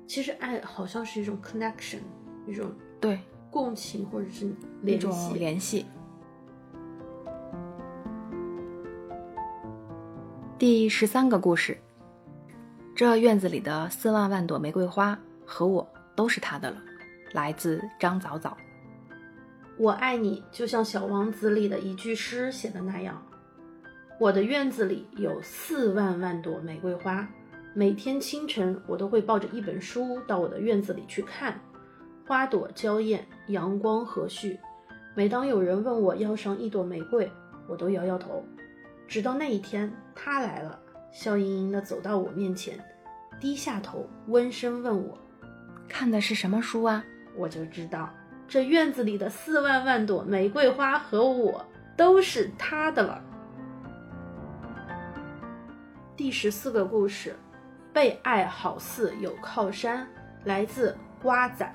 [0.06, 2.00] 其实爱好像是一种 connection，
[2.46, 5.34] 一种对，共情或者是一联种系。
[5.36, 5.86] 联系。
[10.58, 11.78] 第十三个故事，
[12.98, 16.82] 这院子里的四万万朵玫瑰花和我都是他的了。
[17.32, 18.58] 来自张早早。
[19.78, 23.24] 我爱你，就像《小王子》里的一句诗写的那样。
[24.20, 27.28] 我的院子里有四万万朵玫瑰花，
[27.76, 31.62] 每天清晨我都会抱着一本书到我的院子里去看。
[32.26, 34.58] 花朵娇艳，阳光和煦。
[35.14, 37.32] 每当有人问我要上一朵玫瑰，
[37.68, 38.44] 我都摇摇头。
[39.08, 40.80] 直到那一天，他来了，
[41.12, 42.78] 笑盈盈地走到我面前，
[43.40, 45.18] 低下头，温声问我。
[45.88, 47.04] 看的是什么书啊？
[47.36, 48.10] 我就知道，
[48.48, 51.66] 这院子里的四万万朵玫瑰花和我
[51.96, 53.22] 都是他的了。
[56.16, 57.36] 第十四个故事，
[57.94, 60.08] 被爱好似有靠山，
[60.46, 61.72] 来自瓜仔。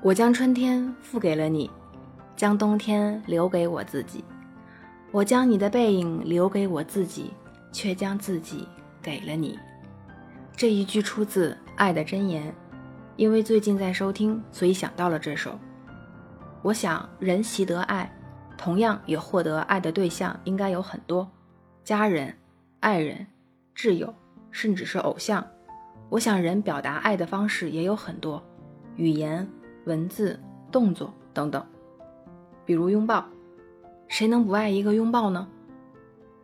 [0.00, 1.70] 我将春天付给了你，
[2.36, 4.24] 将冬天留给我自己。
[5.10, 7.32] 我将你的背影留给我自己，
[7.74, 8.66] 却将自己
[9.02, 9.58] 给了你。
[10.56, 12.48] 这一句出自《爱的箴言》，
[13.16, 15.58] 因为最近在收听，所以想到了这首。
[16.62, 18.10] 我想，人习得爱，
[18.56, 21.28] 同样也获得爱的对象应该有很多：
[21.82, 22.32] 家人、
[22.78, 23.26] 爱人、
[23.74, 24.14] 挚友，
[24.52, 25.44] 甚至是偶像。
[26.08, 28.40] 我想，人表达爱的方式也有很多，
[28.94, 29.46] 语言。
[29.86, 30.40] 文字、
[30.72, 31.62] 动作等等，
[32.64, 33.22] 比如拥抱，
[34.08, 35.46] 谁能不爱一个拥抱呢？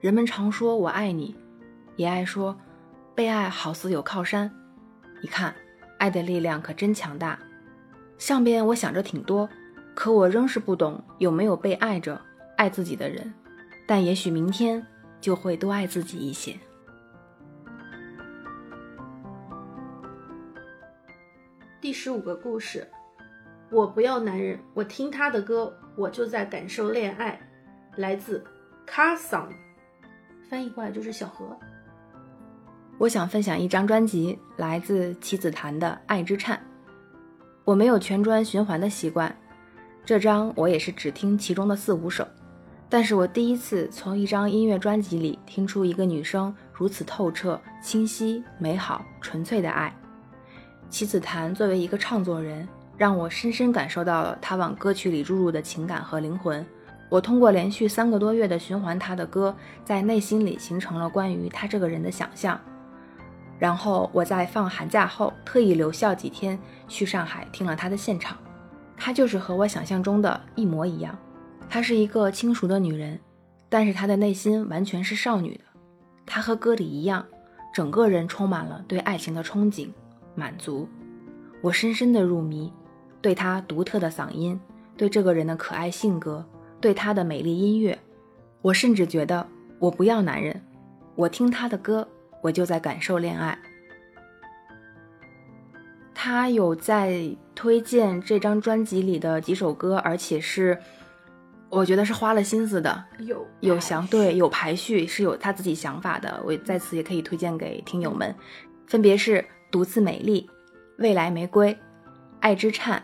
[0.01, 1.37] 人们常说我爱你，
[1.97, 2.59] 也爱说
[3.15, 4.51] 被爱好似有靠山。
[5.23, 5.55] 你看，
[5.99, 7.39] 爱的力量可真强大。
[8.17, 9.47] 上边我想着挺多，
[9.95, 12.19] 可我仍是不懂有没有被爱着、
[12.57, 13.31] 爱自己的人。
[13.87, 14.87] 但也许明天
[15.21, 16.57] 就会多爱自己一些。
[21.79, 22.89] 第十五个故事。
[23.71, 27.39] 我不要男人，我听他的歌，我就在感受恋爱。
[27.97, 28.43] 来自
[28.87, 29.49] 卡桑，
[30.51, 31.57] 翻译过来就是小何。
[32.99, 36.57] 我想分享一张专辑，来自棋子檀的《爱之颤》。
[37.65, 39.35] 我没有全专循环的习惯，
[40.05, 42.27] 这张我也是只听其中的四五首。
[42.89, 49.95] 但是我第一次从一张音乐专辑里听出一个女生如此透彻、清晰、美好、纯粹的爱。
[50.89, 52.67] 棋子檀作为一个唱作人。
[52.99, 56.63] 让我深深感受到了他往歌曲里注入的情感和灵魂。
[57.11, 62.59] 我通过连续三个多月的循环他的歌，在内心里形成了关于他这个人的想象。
[63.59, 68.39] 然后我在放寒假后特意留校几天去上海听了他的现场，
[68.97, 71.19] 他就是和我想象中的一模一样。
[71.69, 73.21] 她是一个轻熟的女人，
[73.69, 75.65] 但是她的内心完全是少女的。
[76.25, 77.27] 她和歌里一样，
[77.75, 79.89] 整个人充满了对爱情的憧憬、
[80.35, 80.89] 满足。
[81.61, 82.73] 我深深的入迷。
[83.23, 84.59] 对他独特的嗓音，
[84.97, 86.43] 对这个人的可爱性格，
[86.81, 87.99] 对他的美丽音乐，
[88.63, 89.47] 我甚至觉得
[89.79, 90.61] 我不要男人，
[91.15, 92.07] 我听他的歌，
[92.43, 93.59] 我就在感受恋爱。
[96.15, 100.79] 他有在推荐这张专辑里的几首歌，而且是
[101.69, 106.43] 我觉得是花了心思的，有有详对有排序，是有他自己想法的。
[106.45, 108.35] 我在此也可以推荐给听友们，
[108.87, 109.39] 分别是
[109.71, 110.43] 《独自美丽》
[110.99, 111.75] 《未来玫瑰》
[112.41, 112.99] 《爱之颤》。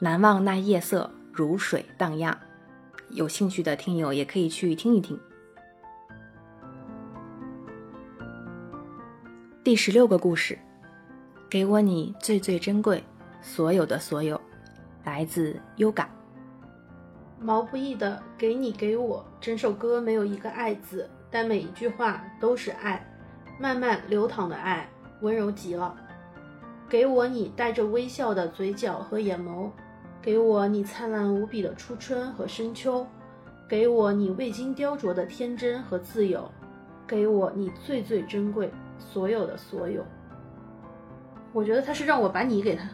[0.00, 2.36] 难忘那夜色如水荡漾，
[3.14, 5.16] 有兴趣的听友也可以去听一听。
[9.62, 10.58] 第十六个故事，
[11.48, 13.04] 给我你最最珍贵，
[13.40, 14.38] 所有的所有，
[15.04, 16.10] 来自优感。
[17.38, 23.00] 毛不易的《给你给我》整首歌没有一个爱字，但每一句话都是爱，
[23.60, 24.90] 慢慢流淌的爱，
[25.20, 25.94] 温柔极了。
[26.88, 29.70] 给我你带着微笑的嘴角和眼眸。
[30.24, 33.06] 给我你灿烂无比的初春和深秋，
[33.68, 36.50] 给我你未经雕琢的天真和自由，
[37.06, 40.02] 给我你最最珍贵所有的所有。
[41.52, 42.88] 我觉得他是让我把你给他，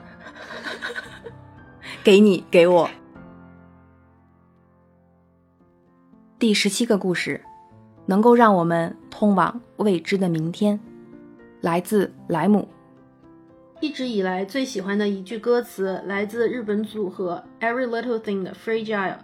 [2.02, 2.90] 给你给我。
[6.36, 7.40] 第十七个故事，
[8.06, 10.80] 能够让我们通往未知的明天，
[11.60, 12.66] 来自莱姆。
[13.81, 19.17] 一直以来最喜欢的一句歌词来自日本组合 Every Little Thing 的 Fragile。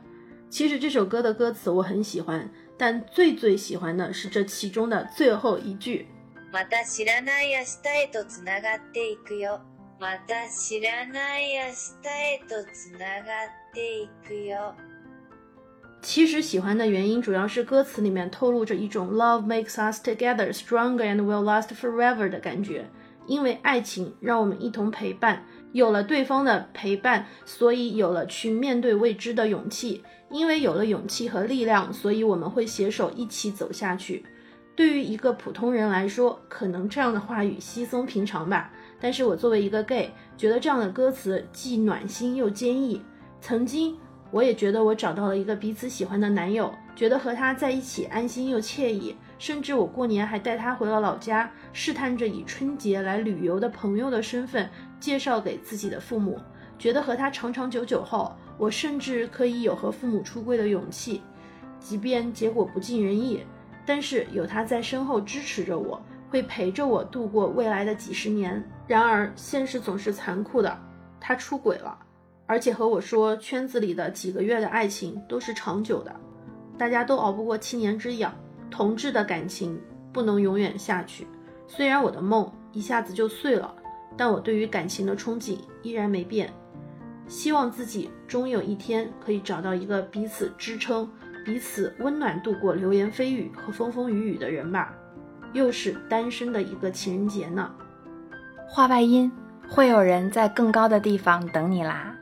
[0.50, 6.08] 其实这首歌的歌词我很喜欢，但最最喜欢的是这其中的最后一句。
[6.52, 9.62] また知らない明日へとつながっていくよ。
[10.00, 14.76] また知らない明日へとつながっていくよ。
[16.02, 22.90] 其实喜欢的原因主要是歌词里面透露着一种 Love makes us together stronger and will last forever 的感觉。
[23.27, 30.03] 因为爱情让我们一同陪伴，有了对方的陪伴，所以有了去面对未知的勇气。
[30.29, 34.25] 因为有了勇气和力量，所以我们会携手一起走下去。
[34.75, 38.73] 对于一个普通人来说，可能这样的话语稀松平常吧。
[39.01, 43.01] 但是我作为一个 gay，觉得这样的歌词既暖心又坚毅。
[43.41, 43.97] 曾经，
[44.33, 49.15] 我也觉得我找到了一个彼此喜欢的男友，觉得和他在一起安心又惬意。
[49.39, 54.69] 甚至我过年还带他回了老家，试探着以春节来旅游的朋友的身份
[54.99, 56.39] 介绍给自己的父母，
[56.79, 61.21] 觉得和他长长久久后，我甚至可以有和父母出柜的勇气，
[61.79, 63.43] 即便结果不尽人意，
[63.85, 68.63] 但是有他在身后支持着我，会陪着我度过未来的几十年。
[68.87, 70.79] 然而现实总是残酷的，
[71.21, 71.99] 他出轨了，
[72.47, 76.15] 而且和我说圈子里的几个月的爱情都是长久的，
[76.79, 78.35] 大家都熬不过七年之痒。
[78.77, 79.81] 同志的感情
[80.13, 81.27] 不能永远下去。
[81.67, 83.75] 虽然我的梦一下子就碎了，
[84.19, 86.53] 但我对于感情的憧憬依然没变。
[87.27, 91.11] 希望自己终有一天可以找到一个彼此支撑、
[91.43, 94.95] 彼此温暖度过流言蜚语和风风雨雨的人吧。
[95.55, 97.75] 又是单身的一个情人节呢。
[98.69, 99.33] 话外音，
[99.67, 102.15] 会有人在更高的地方等你啦。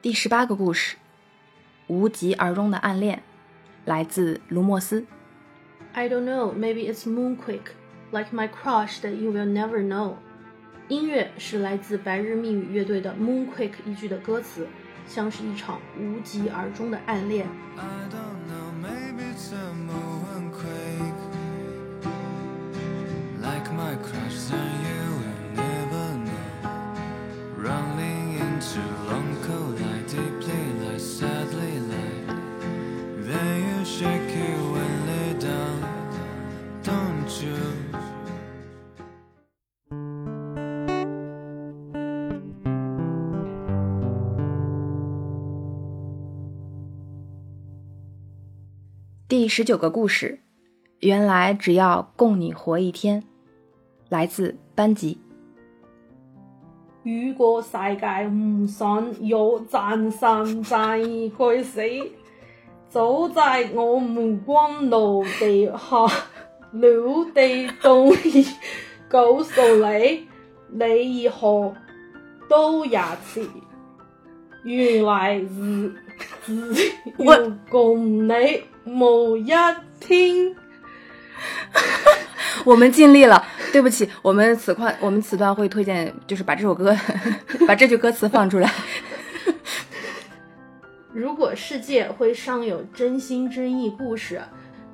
[0.00, 0.96] 第十八个故事，
[1.88, 3.20] 无疾而终的暗恋，
[3.84, 5.04] 来自卢莫斯。
[5.92, 7.72] I don't know, maybe it's moonquake,
[8.12, 10.14] like my crush that you will never know。
[10.86, 14.68] 音乐是来自白日密语乐队的 Moonquake 一句的歌词，
[15.08, 17.48] 像是一场无疾而终的暗恋。
[17.76, 21.18] I don't know, maybe it's a moonquake.
[23.42, 24.36] Like my crush,
[49.28, 50.40] 第十九个故事，
[51.00, 53.22] 原来只要供你活一天，
[54.08, 55.18] 来自班级。
[57.02, 61.82] 如果世界唔想有战神在去死，
[62.88, 66.06] 早在我们光落地下
[66.72, 68.46] 了地洞里
[69.10, 70.26] 告诉你，
[70.70, 71.74] 你以后
[72.48, 73.46] 都也是。
[74.64, 75.94] 原来是
[76.46, 78.32] 只要共你
[78.88, 79.52] 某一
[80.00, 80.56] 天。
[82.64, 86.96] 我们尽力了，对不起，我们此块我们此段会推荐，就是把这首歌，
[87.68, 88.72] 把这句歌词放出来。
[91.12, 94.42] 如果世界会尚有真心真意故事，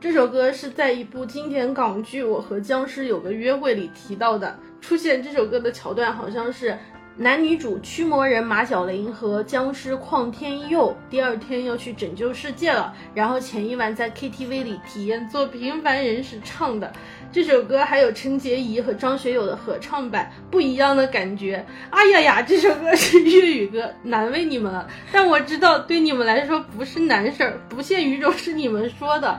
[0.00, 4.58] 这首歌是在一部经典港剧《我和僵尸有个约会》里提到的。
[4.80, 6.78] 出现这首歌的桥段好像是
[7.16, 16.92] 男女主驱魔人马小玲和僵尸邝天佑第二天要去拯救世界了，然后前一晚在 KTV 里体验做平凡人时唱的。
[17.30, 21.64] 这首歌还有陈洁仪和张学友的合唱版，不一样的感觉。
[21.90, 24.88] 哎呀呀，这首歌是粤语歌，难为你们了。
[25.12, 29.38] 但我知道对你们来说不是难事儿，不限于衷是你们说的。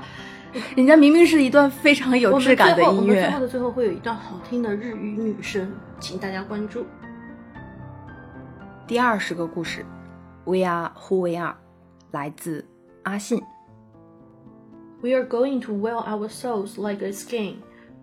[0.78, 3.40] 人家明明是一段非常有质感的音乐最后。
[3.42, 5.70] 的最后会有一段好听的日语女声，
[6.00, 6.86] 请大家关注。
[8.88, 9.84] 第二十个故事
[10.44, 11.56] ，We are who we are，
[12.12, 12.64] 来自
[13.02, 13.42] 阿信。
[15.02, 17.56] We are going to wear our souls like a skin.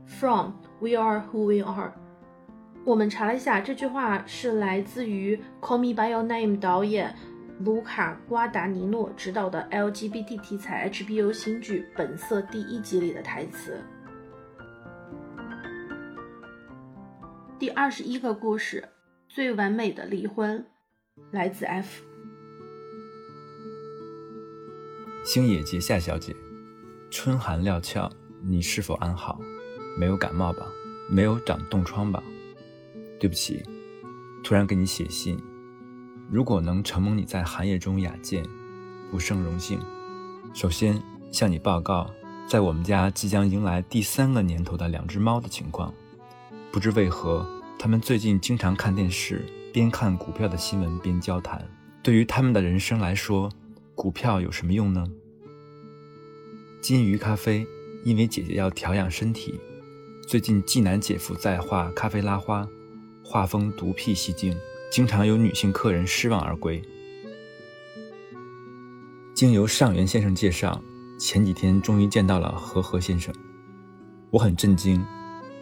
[0.06, 1.92] From we are who we are.
[2.84, 7.14] 我们查了一下，这句话是来自于《Call Me by Your Name》导演
[7.60, 13.80] 卢卡·瓜达尼诺执导的 LGBT 题材 HBO 新剧《本色》第一集里的台词。
[17.60, 18.88] 第二十一个故事，
[19.28, 20.66] 最完美的离婚，
[21.32, 22.02] 来自 F。
[25.24, 26.36] 星野结夏小姐，
[27.10, 28.10] 春寒料峭，
[28.42, 29.40] 你是否安好？
[29.98, 30.66] 没有感冒吧？
[31.10, 32.22] 没有长冻疮吧？
[33.18, 33.62] 对不起，
[34.44, 35.38] 突然给你写信。
[36.30, 38.44] 如果能承蒙你在寒夜中雅见，
[39.10, 39.80] 不胜荣幸。
[40.52, 42.10] 首先向你报告，
[42.46, 45.94] 在我们家即将迎来第三个年头的两只猫的情况。
[46.70, 47.46] 不知为何，
[47.78, 51.66] 它们最近经常看电视，边看股票的新闻边交谈。
[52.02, 53.50] 对于他们的人生来说，
[53.94, 55.06] 股票有什么用呢？
[56.80, 57.66] 金鱼咖啡，
[58.04, 59.58] 因为姐姐要调养身体，
[60.26, 62.66] 最近纪南姐夫在画咖啡拉花，
[63.24, 64.56] 画风独辟蹊径，
[64.90, 66.82] 经常有女性客人失望而归。
[69.34, 70.82] 经由上元先生介绍，
[71.18, 73.32] 前几天终于见到了和和先生，
[74.30, 75.04] 我很震惊。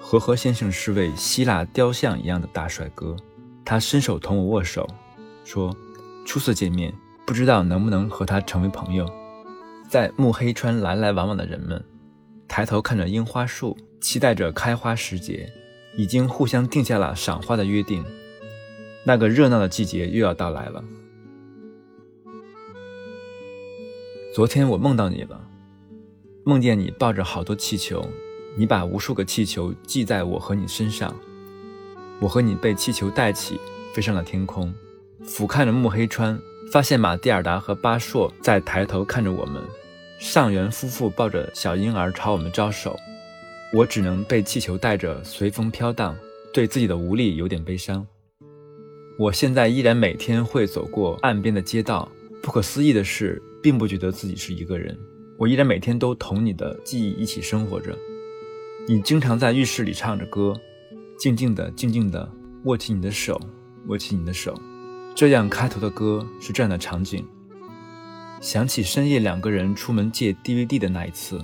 [0.03, 3.15] 和和先生是位希腊雕像一样的大帅哥，
[3.71, 4.85] 他伸手同我握手，
[5.45, 5.73] 说
[6.27, 6.93] ：“初次见面，
[7.25, 9.09] 不知道能不能和他成为朋友。”
[9.89, 11.81] 在木黑川来来往往的人们，
[12.49, 15.49] 抬头看着樱花树，期待着开花时节，
[15.97, 18.05] 已经互相定下了赏花的约定。
[19.07, 20.83] 那个热闹的季节又要到来了。
[24.35, 25.41] 昨天我梦到你了，
[26.45, 28.05] 梦见你抱着好多气球，
[28.57, 31.15] 你把无数个气球系在我和你身上，
[32.21, 33.59] 我和你被气球带起，
[33.95, 34.73] 飞上了天空，
[35.25, 36.39] 俯瞰着木黑川，
[36.71, 39.63] 发现马蒂尔达和巴硕在抬头看着我们，
[40.19, 42.95] 上元夫妇抱着小婴儿朝我们招手，
[43.73, 46.15] 我只能被气球带着随风飘荡，
[46.53, 48.07] 对自己的无力有点悲伤。
[49.19, 52.11] 我现在依然每天会走过岸边的街道。
[52.43, 54.99] 不可思议的是，并不觉得自己是一个人。
[55.37, 57.95] 我依然每天都同你的记忆一起生活着。
[58.89, 60.59] 你经常在浴室里唱着歌，
[61.21, 62.27] 静静的、静静的
[62.65, 63.39] 握起你的手，
[63.89, 64.59] 握起你的手。
[65.15, 67.23] 这样开头的歌是这样的场景：
[68.41, 71.39] 想起深夜两个人出门借 DVD 的那一次，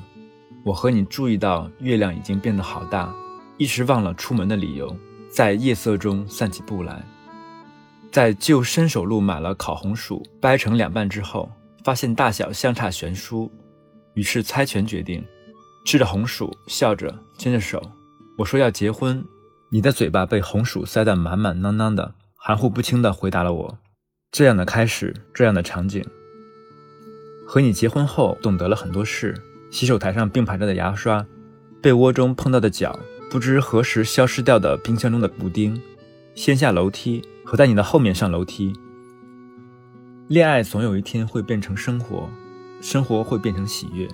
[0.65, 3.15] 我和你注意到月亮已经变得好大，
[3.59, 4.97] 一时忘了出门的理由，
[5.29, 7.05] 在夜色中散起步来。
[8.11, 11.51] 在旧伸手路买了烤红薯，掰成两半之后，
[11.85, 13.53] 发现大小相差悬殊，
[14.15, 15.23] 于是猜拳决定，
[15.85, 17.83] 吃着红薯，笑着牵着手。
[18.39, 19.23] 我说要结婚，
[19.71, 23.79] 你的嘴巴被红薯塞得满满当当的，含糊不清地回答了我。
[24.31, 26.05] 这样的开始，这样的场景。
[27.47, 29.35] 和你结婚后，懂得了很多事：
[29.71, 31.27] 洗手台上并排着的牙刷，
[31.81, 32.99] 被窝中碰到的脚，
[33.31, 35.81] 不知何时消失掉的冰箱中的布丁，
[36.35, 37.23] 先下楼梯。
[37.49, 38.73] 和在你的后面上楼梯。
[40.27, 42.29] 恋爱总有一天会变成生活，
[42.81, 44.09] 生活会变成喜悦。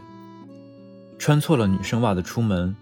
[1.18, 2.76] 穿错了女生袜子出门，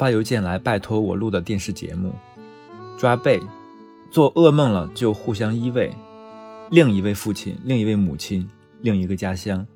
[0.00, 2.14] 发邮件来拜托我录的电视节目，
[2.96, 3.38] 抓背，
[4.10, 5.90] 做噩梦了就互相依偎。
[6.70, 8.48] 另一位父亲，另一位母亲，
[8.80, 9.66] 另一个家乡。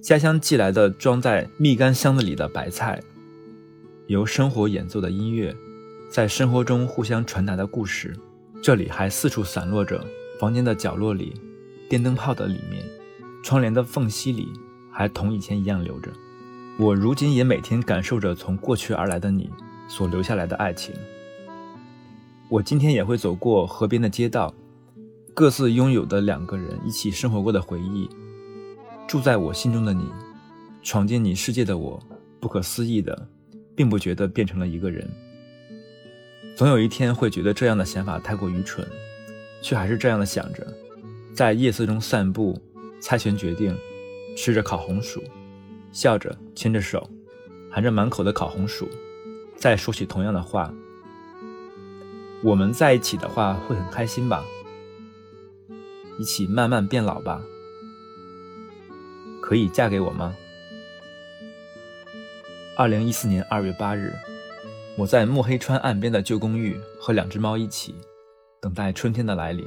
[0.00, 3.02] 家乡寄来的装在蜜柑箱子里的白菜，
[4.06, 5.52] 由生活演奏的音乐，
[6.08, 8.16] 在生活中互相传达的故事。
[8.62, 10.06] 这里还四处散落着，
[10.38, 11.34] 房间的角落里，
[11.90, 12.84] 电灯泡的里面，
[13.42, 14.52] 窗帘的缝隙里，
[14.92, 16.08] 还同以前一样留着。
[16.78, 19.50] 我如今也每天感受着从过去而来的你
[19.88, 20.94] 所留下来的爱情。
[22.48, 24.54] 我今天也会走过河边的街道，
[25.34, 28.08] 各自拥有的两个人一起生活过的回忆，
[29.06, 30.06] 住在我心中的你，
[30.82, 32.02] 闯进你世界的我，
[32.40, 33.28] 不可思议的，
[33.76, 35.08] 并不觉得变成了一个人。
[36.56, 38.86] 总有一天会觉得这样的想法太过愚蠢，
[39.62, 40.66] 却还是这样的想着，
[41.34, 42.58] 在夜色中散步，
[43.00, 43.76] 猜拳决定，
[44.36, 45.22] 吃着烤红薯，
[45.92, 47.08] 笑着牵着手，
[47.70, 48.88] 含着满口的烤红薯，
[49.56, 50.72] 再说起同样的话。
[52.42, 54.44] 我们在一起的话会很开心吧？
[56.18, 57.40] 一起慢慢变老吧？
[59.40, 60.34] 可以嫁给我吗？
[62.76, 64.12] 二零一四年二月八日。
[64.98, 67.94] 我在墨黑川岸边的旧公寓，和两只猫一起，
[68.60, 69.64] 等待春天的来临。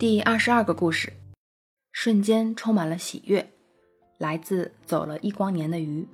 [0.00, 1.12] 第二十二个故事，
[1.92, 3.46] 瞬间充满了喜悦，
[4.16, 6.08] 来自走了一光年的鱼。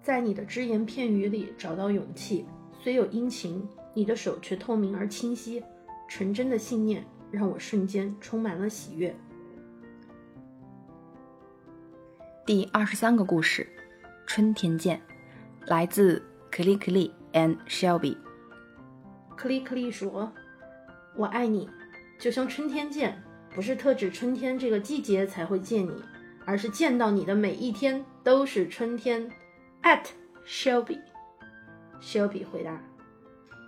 [0.00, 2.46] 在你的只言片语里找到勇气，
[2.80, 5.60] 虽有阴晴，你的手却透明而清晰。
[6.08, 9.12] 纯真的信念让我瞬间充满了喜悦。
[12.46, 13.68] 第二十三个故事，
[14.28, 15.02] 春天见，
[15.66, 18.16] 来自 Clickly and Shelby。
[19.34, 20.32] 克利克利说
[21.18, 21.68] ：“我爱你。”
[22.18, 23.22] 就像春天见，
[23.54, 25.94] 不是特指春天这个季节才会见你，
[26.44, 29.30] 而是见到你的每一天都是春天。
[29.82, 30.06] At
[30.44, 32.82] Shelby，Shelby 回答：“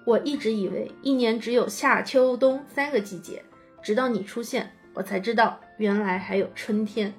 [0.05, 3.45] 我一直以为一年只有夏秋冬三个季节，
[3.81, 7.15] 直到你出现，我才知道原来还有春天。”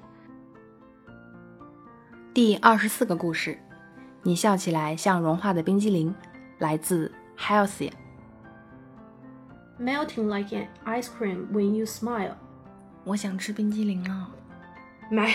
[2.34, 3.58] 第二十四个故事，
[4.22, 6.14] 你笑起来像融化的冰激凌，
[6.58, 7.90] 来自 Healthy。
[9.78, 12.34] Melting like an ice cream when you smile。
[13.04, 14.30] 我想吃冰激凌了。
[15.10, 15.34] 买，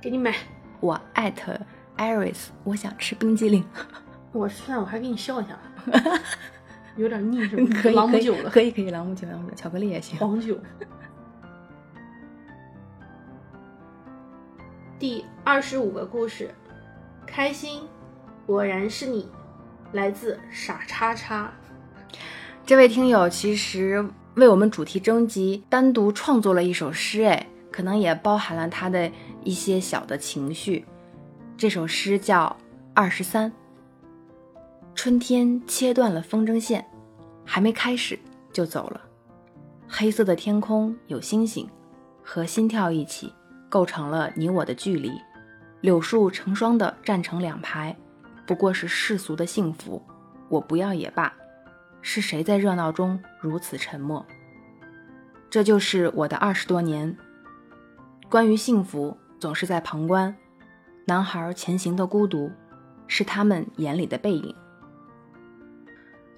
[0.00, 0.34] 给你买。
[0.80, 1.58] 我艾特
[1.96, 3.64] Iris，我想吃冰激凌。
[4.32, 5.58] 我吃饭我还给你笑一下，
[6.96, 7.68] 有点腻是吗？
[7.80, 10.18] 可以可以朗姆酒了，可以可以朗姆酒朗姆酒，巧克力也行。
[10.18, 10.58] 黄酒。
[14.98, 16.54] 第二十五个故事，
[17.26, 17.82] 开心，
[18.46, 19.30] 果然是你，
[19.92, 21.52] 来自傻叉叉。
[22.66, 24.04] 这位听友其实
[24.34, 29.08] 为我们主题征集单独创作了一首诗，哎，可能也包含了他的
[29.44, 30.84] 一些小的情绪。
[31.56, 32.56] 这首诗叫
[32.92, 33.48] 《二十三》。
[34.96, 36.84] 春天切断了风筝线，
[37.44, 38.18] 还没开始
[38.52, 39.00] 就走了。
[39.86, 41.70] 黑色的天空有星星，
[42.20, 43.32] 和心跳一起
[43.68, 45.12] 构成了你我的距离。
[45.82, 47.96] 柳树成双的站成两排，
[48.44, 50.02] 不过是世俗的幸福。
[50.48, 51.32] 我不要也罢。
[52.08, 54.24] 是谁在热闹中如此沉默？
[55.50, 57.18] 这就是我的二十多年。
[58.30, 60.32] 关于幸福，总是在旁观。
[61.04, 62.48] 男孩前行的孤独，
[63.08, 64.54] 是他们眼里的背影。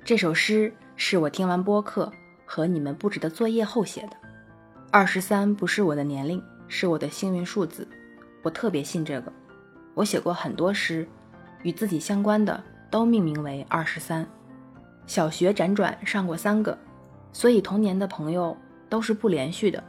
[0.02, 2.10] 这首诗是我听完播客
[2.46, 4.16] 和你们布置的作业后写的。
[4.90, 7.86] 二十三不是我的年龄，是我的幸运数字。
[8.42, 9.30] 我特别信这个。
[9.92, 11.06] 我写过很多诗，
[11.62, 14.26] 与自己相关的都命名为二十三。
[15.08, 16.78] 小学辗转上过三个，
[17.32, 18.54] 所以童年的朋友
[18.90, 19.82] 都是不连续的。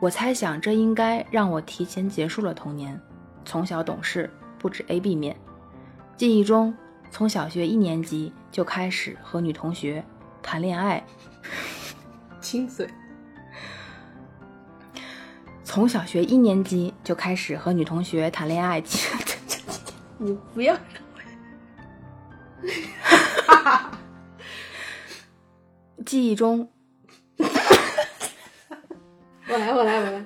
[0.00, 3.00] 我猜想这应该让我提前结束了童年。
[3.44, 5.36] 从小懂事，不止 A B 面。
[6.16, 6.74] 记忆中，
[7.08, 10.04] 从小学一年级就开始和女同学
[10.42, 11.02] 谈恋爱，
[12.40, 12.88] 亲嘴。
[15.62, 18.82] 从小学一年级就开始和女同学谈恋爱。
[20.18, 20.76] 你不要
[26.04, 26.68] 记忆中，
[27.38, 27.46] 我
[29.58, 30.24] 来，我来，我来，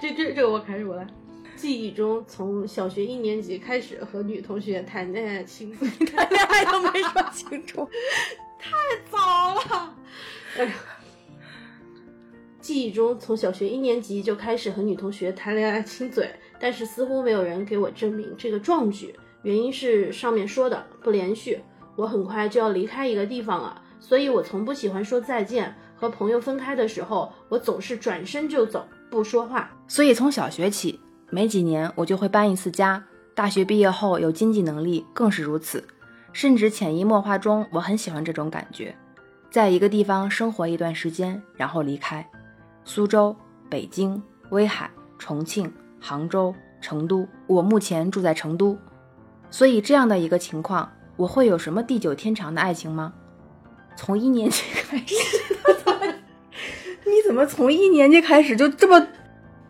[0.00, 1.06] 这这这个我开始，我来。
[1.54, 7.88] 记忆中，从小学一年级开始和女同学谈恋爱， 亲嘴，谈恋爱都没说清楚，
[8.58, 8.72] 太
[9.10, 9.94] 早了。
[10.56, 10.72] 哎呀，
[12.60, 21.60] 记忆中，从小学一年级就开始和女同学谈恋爱亲嘴，但是似乎没有人给我证明这个壮举，原因是上面说的不连续。
[21.94, 25.72] 我很快就要离开一个地方了，所以我从不喜欢说再见。
[25.94, 29.70] 和朋友分开的时候，我总是转身就走，不说话。
[29.86, 30.98] 所以从小学起，
[31.30, 33.00] 没几年我就会搬一次家。
[33.36, 35.86] 大学毕业后有经济能力更是如此，
[36.32, 38.92] 甚至潜移默化中，我很喜欢这种感觉，
[39.48, 42.28] 在一个地方生活一段时间，然后离开。
[42.84, 43.34] 苏州、
[43.70, 44.90] 北京、威海、
[45.20, 48.76] 重庆、杭州、成都，我目前住在成都。
[49.52, 53.14] 所以这样的一个情况，我会有什么地久天长的爱情吗？
[53.96, 55.14] 从一年级开始，
[57.04, 59.06] 你怎么从一年级开始就这么？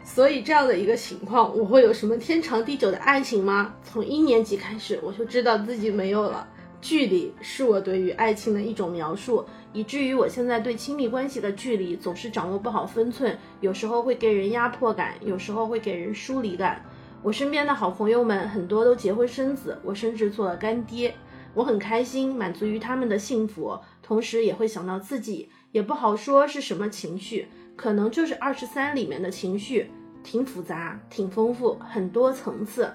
[0.05, 3.75] 所以这样的一个情况，我会有什么天长地久的爱情吗？
[3.83, 6.47] 从一年级开始，我就知道自己没有了。
[6.81, 16.85] 距离是我对于爱情的一种描述，以至于我现在对亲密关系的距离总是掌握不好分寸，有时候会给人压迫感，有时候会给人疏离感。
[17.23, 21.15] 我身边的好朋友们很多都结婚生子，我甚至做了干爹，
[21.55, 27.47] 我很开心，满足于他们的幸福，同时也会想到自己，也不好说是什么情绪，
[27.77, 29.91] 可能就是二十三里面的情绪。
[30.25, 32.93] 挺复杂，挺丰富，很多层次。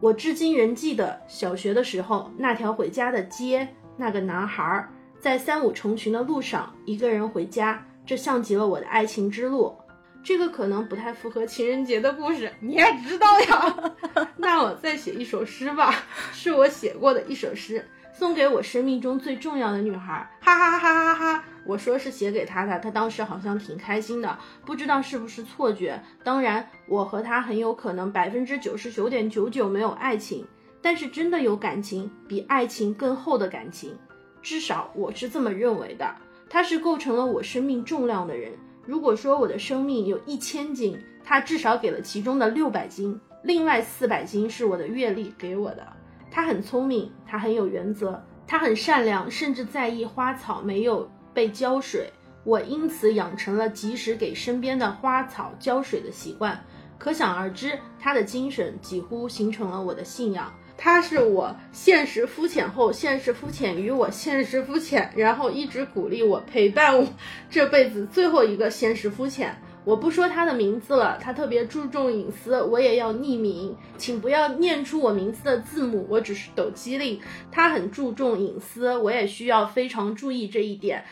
[0.00, 3.66] 我至今仍记得小学的时候那条回家的街，
[3.96, 9.74] 那个男孩在三五成群的路上一个人回家，这像极了我的爱情之路。
[10.22, 13.94] 这个可能不太符合情人节的故事，你也知道呀。
[14.36, 17.84] 那我再写一首诗吧，是我写过的一首诗，
[18.16, 20.30] 送给我生命中最重要的女孩。
[20.40, 21.44] 哈哈哈哈哈哈！
[21.66, 26.00] 我说是写给他的，他当时好像挺开心的，不知道是不是错觉。
[26.22, 30.46] 当然，我和他很有可能百分之九十九点九九没有爱情，
[30.80, 33.96] 但是真的有感情，比爱情更厚的感情，
[34.40, 36.14] 至少我是这么认为的。
[36.48, 38.52] 他是构成了我生命重量的人。
[38.86, 45.93] 如果说我的生命有一千斤，他至少给了其中的六百斤，另外四百斤是我的阅历给我的。
[46.34, 51.08] 他很聪明，他很有原则，他很善良，甚至在意花草没有。
[51.32, 52.12] 被浇水，
[52.44, 56.60] 我因此养成了及时给身边的花草浇水的习惯。
[56.98, 60.52] 可想而知，他的精神几乎形成了我的信仰。
[60.76, 67.06] 他是我现实肤浅后，现实肤浅于我现实肤浅，然后一直鼓励我、陪伴我
[67.48, 69.56] 这辈子最后一个现实肤浅。
[69.84, 77.20] 我不说他的名字了，他特别注重隐私，我也要匿名，请不要念出我名字的字母，我只是抖机灵。
[77.52, 81.04] 他很注重隐私，我也需要非常注意这一点。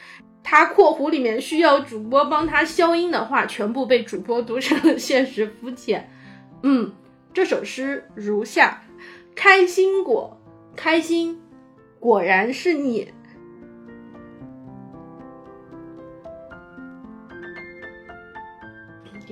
[0.42, 6.10] 他括弧里面需要主播帮他消音的话，全部被主播读成了现实肤浅。
[6.62, 6.92] 嗯，
[7.34, 8.82] 这首诗如下：
[9.34, 10.40] 开心果，
[10.74, 11.38] 开心，
[12.00, 13.12] 果然是你。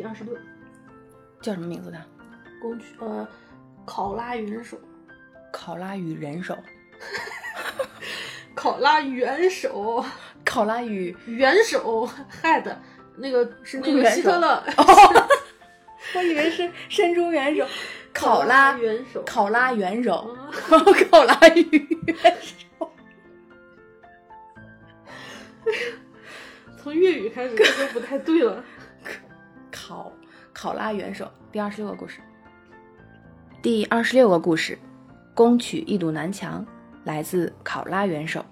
[0.00, 0.34] 第二十六，
[1.42, 2.02] 叫什么名字的？
[2.58, 3.28] 宫曲呃，
[3.84, 4.80] 考拉元首，
[5.52, 6.56] 考拉与人手，
[8.54, 10.02] 考拉元首，
[10.42, 12.08] 考拉与元首
[12.42, 12.74] head，
[13.18, 14.64] 那个是那个希特勒，
[16.16, 17.66] 我以为是伸出元首，
[18.14, 20.34] 考拉元首，考拉元首，
[20.70, 22.90] 嗯考拉与元首，
[26.78, 28.64] 从粤语开始这就不太对了。
[29.90, 30.12] 考
[30.52, 31.28] 考拉元首。
[31.50, 32.20] 第二十六个故事，
[33.60, 34.78] 第二十六个故事，
[35.34, 36.64] 攻取一堵南墙，
[37.02, 38.44] 来自考拉元首。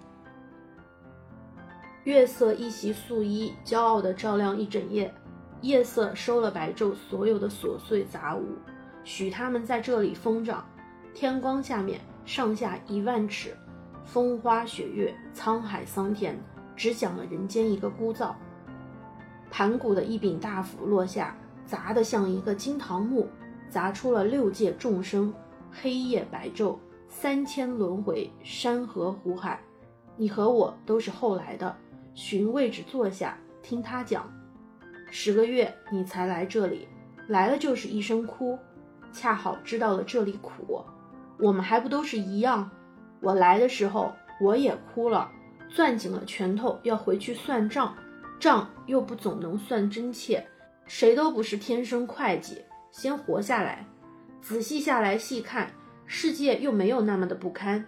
[2.03, 5.15] 月色一袭素衣，骄傲地照亮一整夜。
[5.61, 8.57] 夜色收了白昼所有的琐碎杂物，
[9.05, 10.67] 许他们在这里疯长。
[11.15, 13.57] 天光下面，上下一万尺，
[14.05, 16.37] 风花雪月，沧海桑田，
[16.75, 18.35] 只讲了人间一个孤燥。
[19.51, 23.27] 盘古的一柄大斧落下，砸得像一个金堂木，
[23.69, 25.33] 砸出了六界众生，
[25.71, 26.77] 黑夜白昼，
[27.09, 29.61] 三千轮回，山河湖海。
[30.17, 31.75] 你和我都是后来的，
[32.15, 34.31] 寻位置坐下，听他讲。
[35.11, 36.87] 十个月你才来这里，
[37.29, 38.59] 来了就是一声哭，
[39.13, 40.85] 恰好知道了这里苦。
[41.39, 42.71] 我们还不都是一样？
[43.21, 45.31] 我来的时候我也哭了，
[45.69, 47.95] 攥紧了拳头要回去算账，
[48.39, 50.47] 账又不总能算真切。
[50.87, 53.87] 谁都不是天生会计，先活下来。
[54.41, 55.71] 仔细下来细看，
[56.07, 57.85] 世界又没有那么的不堪，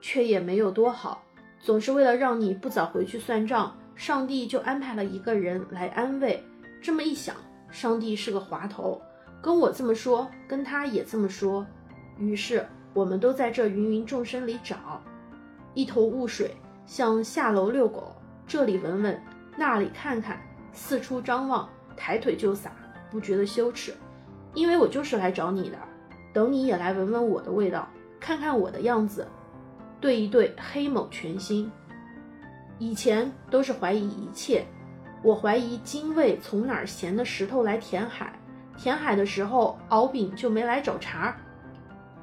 [0.00, 1.22] 却也没有多好。
[1.58, 6.44] 总是为了让你不早回去算账，上帝就安排了一个人来安慰。
[6.82, 7.34] 这么一想，
[7.70, 9.00] 上帝是个滑头，
[9.40, 11.66] 跟我这么说，跟他也这么说。
[12.18, 15.02] 于是我们都在这芸芸众生里找，
[15.72, 18.14] 一头雾水，像下楼遛狗，
[18.46, 19.18] 这里闻闻，
[19.56, 20.40] 那里看看，
[20.72, 22.72] 四处张望，抬腿就撒，
[23.10, 23.94] 不觉得羞耻，
[24.52, 25.78] 因为我就是来找你的，
[26.32, 27.88] 等你也来闻闻我的味道，
[28.18, 29.26] 看看我的样子，
[30.00, 31.70] 对一对黑某全新。
[32.78, 34.66] 以前都是怀疑一切，
[35.22, 38.36] 我怀疑精卫从哪儿衔的石头来填海，
[38.76, 41.36] 填海的时候敖丙就没来找茬儿。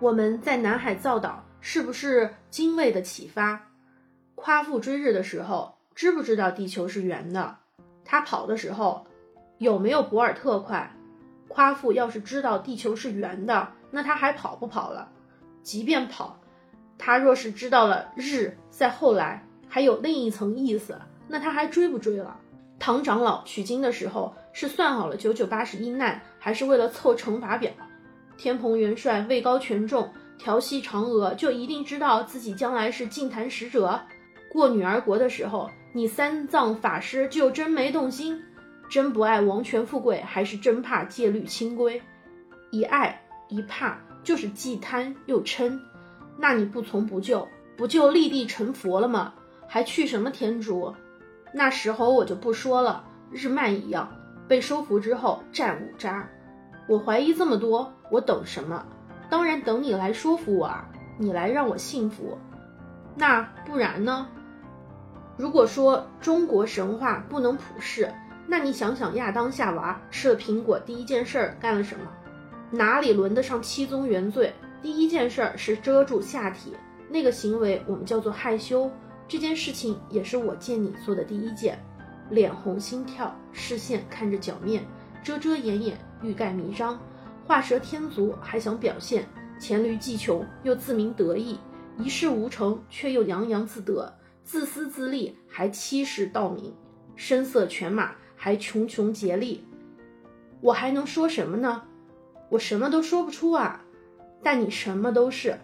[0.02, 3.68] 我们在南海造岛，是不是精卫的启发？
[4.36, 7.58] 夸父追日的时候，知不知道地球是圆的？
[8.04, 9.06] 他跑的时候，
[9.58, 10.92] 有没有博尔特快？
[11.48, 15.10] 夸父要是知道地球是圆的，那他还跑不跑了？
[15.62, 16.40] 即便跑，
[16.98, 22.40] 他若是知道了日在后来还有另一层意思，那他还追不追了？
[22.80, 27.72] 唐长老取经的时候是算好了九九八十一难，还是为了凑乘法表？
[28.38, 34.02] 天蓬元帅位高权重，调戏嫦娥，就一定知道自己将来是净坛使者？
[34.52, 38.42] 过女儿国的时候，你三藏法师就真没动心？
[38.90, 42.02] 真不爱王权富贵，还是真怕戒律清规？
[42.72, 45.78] 一爱一怕，就是既贪又嗔。
[46.38, 49.34] 那你不从不救，不就立地成佛了吗？
[49.68, 50.94] 还去什么天竺？
[51.54, 54.10] 那时候我就不说了，日漫一样，
[54.48, 56.30] 被收服之后战五渣。
[56.88, 58.86] 我怀疑这么多，我等什么？
[59.30, 62.38] 当然等你来说服我啊，你来让我信服。
[63.16, 64.28] 那不然呢？
[65.42, 68.14] 如果说中国神话不能普世，
[68.46, 72.06] 那你想想亚当夏娃吃了苹果第一件事儿干了什么？
[72.70, 74.54] 哪里轮得上七宗原罪？
[74.84, 76.76] 第一件事儿是遮住下体，
[77.10, 78.88] 那个行为我们叫做害羞。
[79.28, 81.84] 这件事情也是我见你做的第一件，
[82.30, 84.86] 脸红心跳，视线看着脚面，
[85.24, 87.00] 遮遮掩掩，欲盖弥彰，
[87.48, 89.28] 画蛇添足，还想表现
[89.58, 91.58] 黔驴技穷，又自鸣得意，
[91.98, 94.14] 一事无成却又洋洋自得，
[94.44, 96.74] 自私自利还欺世盗名，
[97.16, 99.64] 声色犬马还穷穷竭力。
[100.62, 101.84] 我还能说什么呢？
[102.50, 103.86] 我什么都说不出啊。
[104.44, 105.58] 但你什么都是，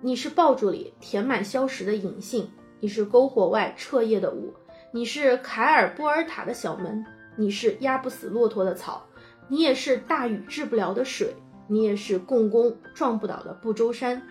[0.00, 4.54] 你是爆竹里填满硝石的隐性，你是篝火外彻夜的舞，
[4.90, 7.04] 你是凯尔波尔塔的小门，
[7.36, 9.06] 你是压不死骆驼的草，
[9.48, 11.36] 你也是大雨治不了的水，
[11.68, 14.22] 你也是共工撞不倒的不周山，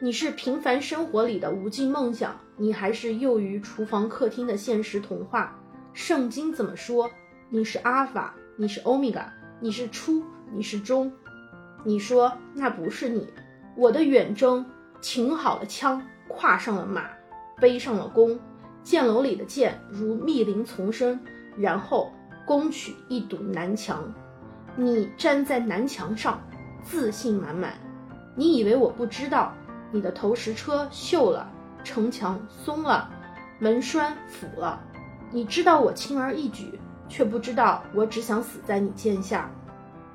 [0.00, 5.58] 你是平凡生活里的无尽梦想，你还是囿于厨房客厅的现实童话。
[5.92, 7.10] 圣经怎么说？
[7.48, 10.22] 你是阿尔法，你是欧米伽，你是初，
[10.52, 11.12] 你是终。
[11.82, 13.26] 你说那不是你。
[13.76, 14.64] 我的远征，
[15.00, 17.10] 擎好了枪，跨上了马，
[17.60, 18.38] 背上了弓，
[18.84, 21.18] 箭楼里的箭如密林丛生，
[21.56, 22.12] 然后
[22.46, 24.14] 攻取一堵南墙。
[24.76, 26.40] 你站在南墙上，
[26.84, 27.74] 自信满满，
[28.36, 29.52] 你以为我不知道？
[29.90, 31.50] 你的投石车锈了，
[31.82, 33.10] 城墙松了，
[33.58, 34.80] 门栓腐了。
[35.30, 36.78] 你知道我轻而易举，
[37.08, 39.50] 却不知道我只想死在你剑下。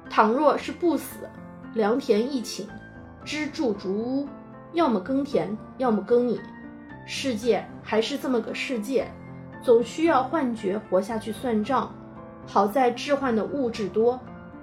[0.10, 1.28] 倘若是不死，
[1.74, 2.68] 良田一顷，
[3.24, 4.28] 支柱竹屋，
[4.74, 6.40] 要么耕田，要么耕你。
[7.06, 9.08] 世界还是这么个世界，
[9.62, 11.92] 总需要幻觉活下去算账。
[12.46, 14.20] 好在置换的物质多，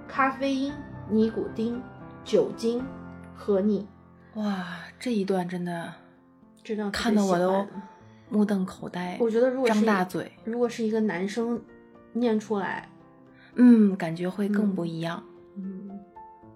[0.07, 0.73] 咖啡因、
[1.09, 1.83] 尼古丁、
[2.25, 2.85] 酒精
[3.35, 3.89] 和你。
[4.35, 4.67] 哇，
[5.01, 5.91] 这一段真的
[6.63, 7.67] 这段看得我都
[8.29, 9.17] 目瞪口呆。
[9.19, 11.61] 我觉得如果是张大嘴，如果是一个男生
[12.13, 12.87] 念出来，
[13.55, 15.25] 嗯，感觉会更嗯不一样。
[15.57, 15.91] 嗯，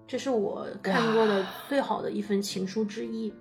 [0.07, 3.33] 这是我看过的最好的一份情书之一。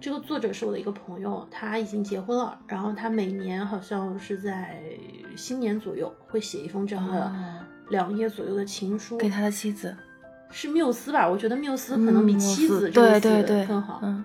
[0.00, 4.82] 这个作者是我的一个朋友，他已经结婚了，然后他每年好像是在
[5.36, 9.96] 新年左右会写一封这样的哦两页左右的情书，给他的妻子，
[10.56, 11.28] 是缪斯吧？
[11.28, 13.98] 我觉得缪斯可能比嗯妻子这对对对更好。
[14.04, 14.24] 嗯，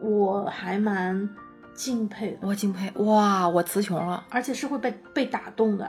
[0.00, 1.30] 我还蛮
[1.72, 2.90] 敬佩的，我敬佩。
[3.04, 4.26] 哇，我词穷了。
[4.28, 5.88] 而且是会被被打动的。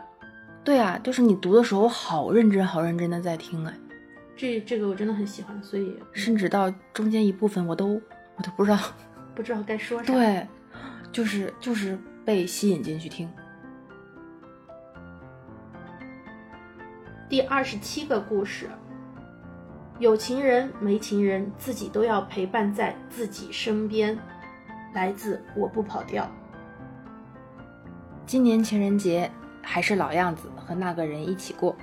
[0.63, 3.73] 对啊，就是你读的时候好认真、好认真的在听哎，
[4.37, 7.99] 这这个我真的很喜欢，所以甚至到中间一部分我都
[8.37, 8.77] 我都不知道。
[9.33, 10.47] 不知道该说啥。，对，
[11.11, 13.27] 就是就是被吸引进去听。
[17.27, 18.69] 第二十七个故事，
[19.99, 24.17] 有情人没情人，自己都要陪伴在自己身边。
[24.93, 26.29] 来自我不跑调。
[28.25, 29.29] 今年情人节
[29.61, 31.75] 还是老样子，和那个人一起过。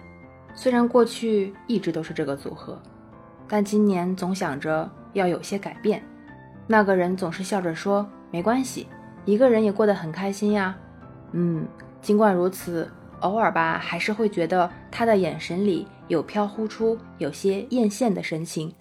[0.55, 2.81] 虽然过去一直都是这个组合，
[3.49, 6.03] 但今年总想着要有些改变。
[6.67, 8.87] 那个人总是笑着说：“没关系，
[9.25, 10.77] 一个人也过得很开心呀。”
[11.33, 11.67] 嗯，
[12.01, 12.89] 尽管如此，
[13.21, 18.75] 偶尔吧，还是会觉得他的眼神里有飘忽出有些艳羡的神情。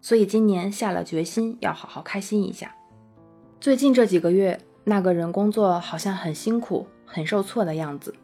[0.00, 2.72] 所以今年下了决心要好好开心一下。
[3.60, 8.14] 最近这几个月，那个人工作好像很辛苦、很受挫的样子，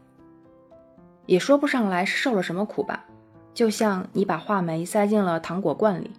[1.26, 3.05] 也说不上来是受了什么苦吧，
[3.53, 6.12] 就像你把话梅塞进了糖果罐里，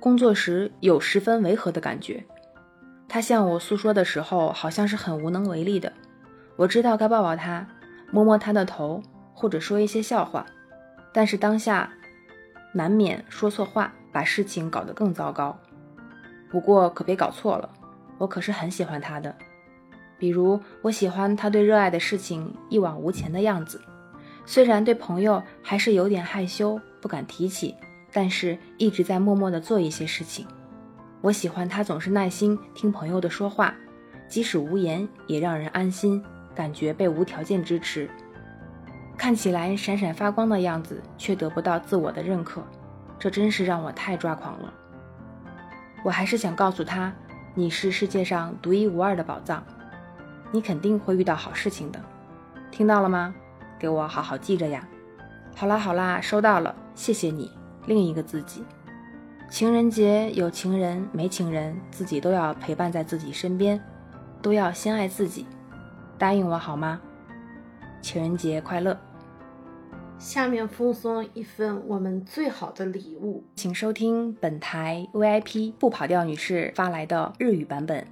[0.00, 2.24] 工作时有十分违和的感觉。
[3.08, 5.92] 他向我诉说的时候，好像是很无能为力的。
[6.56, 7.64] 我知道该抱抱他，
[8.10, 9.00] 摸摸他的头，
[9.32, 10.46] 或者说一些笑话，
[11.14, 11.90] 但是当下
[12.74, 15.56] 难免说错话，把事情搞得更糟糕。
[16.50, 17.70] 不过可别搞错了。
[18.18, 19.34] 我可是很喜欢他的，
[20.18, 23.80] 比如我喜欢他对热爱的事情一往无前的样子，
[24.46, 27.74] 虽然对朋友还是有点害羞，不敢提起，
[28.12, 30.46] 但是一直在默默地做一些事情。
[31.20, 33.74] 我喜欢他总是耐心听朋友的说话，
[34.28, 36.22] 即使无言也让人安心，
[36.54, 38.08] 感觉被无条件支持。
[39.16, 42.62] 看起来闪闪发光的样子，却得不到自我的认可，
[43.18, 44.72] 这真是让我太抓狂了。
[46.04, 47.12] 我还是想告诉他。
[47.56, 49.62] 你是世界上独一无二的宝藏，
[50.50, 52.00] 你肯定会遇到好事情的，
[52.68, 53.32] 听到了吗？
[53.78, 54.84] 给我好好记着呀。
[55.54, 57.52] 好啦好啦，收到了，谢谢你。
[57.86, 58.64] 另一个自己，
[59.48, 63.80] 情人节有情人没情人，自己都要陪伴在自己身边，
[64.42, 65.46] 都要先爱自己，
[66.18, 67.00] 答应我好吗？
[68.03, 68.97] 情人节快乐！
[70.19, 73.43] 下面奉送一份我们最好的礼物。
[73.55, 78.05] 请收听本台 VIP 不跑调女士发来的日语版本。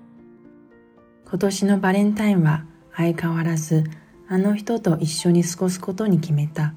[1.29, 2.63] 今年のバレンタインは
[2.95, 3.83] 相変わらず
[4.29, 6.73] あの人と一緒に過ごすことに決めた。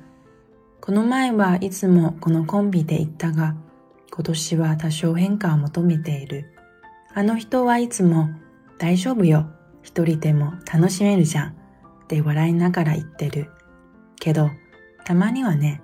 [0.81, 3.55] この前はいつもこのコンビで行ったが、
[4.11, 6.53] 今年は多少変化を求めている。
[7.15, 8.31] あの人はいつも
[8.79, 9.49] 大丈夫よ。
[9.83, 11.55] 一人でも楽しめるじゃん。
[12.06, 13.50] って笑いながら言ってる。
[14.20, 14.52] けど、
[15.04, 15.82] たまにはね、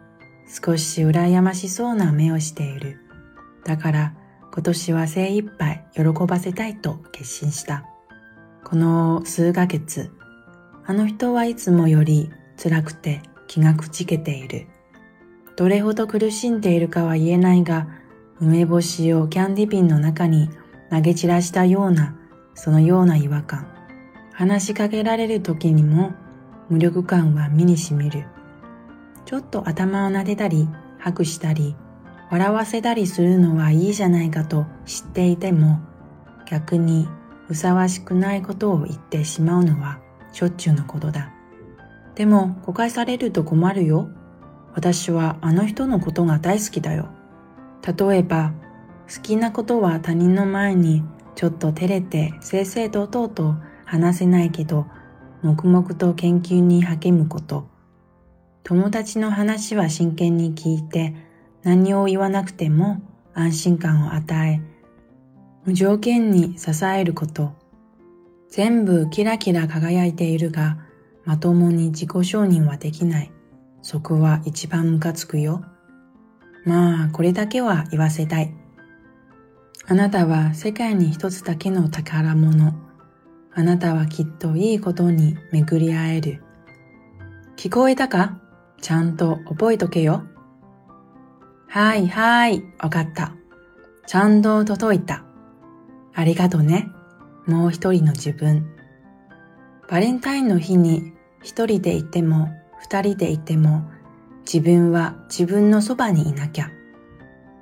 [0.47, 2.99] 少し羨ましそうな目をしている。
[3.65, 4.13] だから
[4.53, 7.85] 今年は精一杯喜ばせたいと決心した。
[8.63, 10.11] この数ヶ月、
[10.85, 12.29] あの人はいつもより
[12.61, 14.67] 辛くて気がくじけている。
[15.55, 17.87] どれほど苦しんでいるかは言えないが、
[18.39, 20.49] 梅干しをキャンディ瓶の中に
[20.89, 22.15] 投げ散らしたような、
[22.53, 23.70] そのような違和感。
[24.41, 26.13] 話しかけられる時にも
[26.67, 28.25] 無力感は身にしみる。
[29.23, 30.67] ちょっと頭を撫でたり、
[30.97, 31.75] ハグしたり、
[32.31, 35.79] 笑わせたりするのはいいじゃないかと知っていても、
[36.49, 37.07] 逆に
[37.47, 39.99] ふさわしくないことを言ってしまうのは
[40.31, 41.31] しょっちゅうのことだ。
[42.15, 44.09] でも誤解されると困るよ。
[44.73, 47.09] 私はあの人のことが大好きだよ。
[47.85, 48.53] 例えば、
[49.07, 51.03] 好きなことは他人の前に
[51.35, 53.53] ちょっと照れて正々堂々と
[53.91, 54.85] 話せないけど、
[55.43, 57.67] 黙々と研究に励むこと。
[58.63, 61.13] 友達の話は真剣に聞いて、
[61.63, 63.01] 何を言わなくても
[63.33, 64.61] 安心感を与え、
[65.65, 67.51] 無条件に支えること。
[68.47, 70.77] 全部キラキラ輝いているが、
[71.25, 73.31] まともに自己承認はできない。
[73.81, 75.65] そこは一番ムカつくよ。
[76.63, 78.53] まあ、これだけは言わせたい。
[79.85, 82.90] あなたは世界に一つだけの宝物。
[83.53, 86.41] あなたはきっといいことに巡り会える。
[87.57, 88.39] 聞こえたか？
[88.81, 90.23] ちゃんと覚えとけよ。
[91.67, 93.33] はいはい、わかった。
[94.07, 95.23] ちゃんと届いた。
[96.13, 96.89] ありがとね。
[97.45, 98.65] もう一人の自分。
[99.89, 101.11] バレンタインの日に
[101.43, 102.49] 一人でいても
[102.79, 103.89] 二人でいても
[104.45, 106.71] 自分は自分のそばにいなきゃ。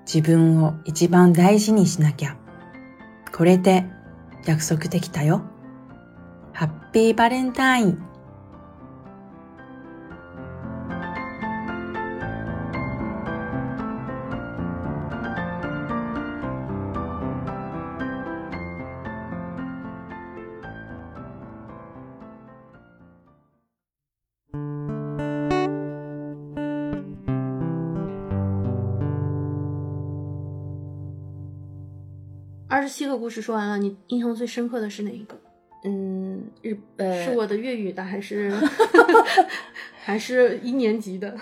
[0.06, 2.38] 自分を一番大事にしなきゃ。
[3.36, 3.86] これで
[4.46, 5.42] 約束できたよ。
[6.89, 7.99] ハッピーバレンタイン。
[32.67, 35.37] 二十七个故事说完了，你印象最深刻的是哪一个？
[35.84, 38.54] 嗯，日呃，是我的粤语的，还是
[40.04, 41.36] 还是一年级的，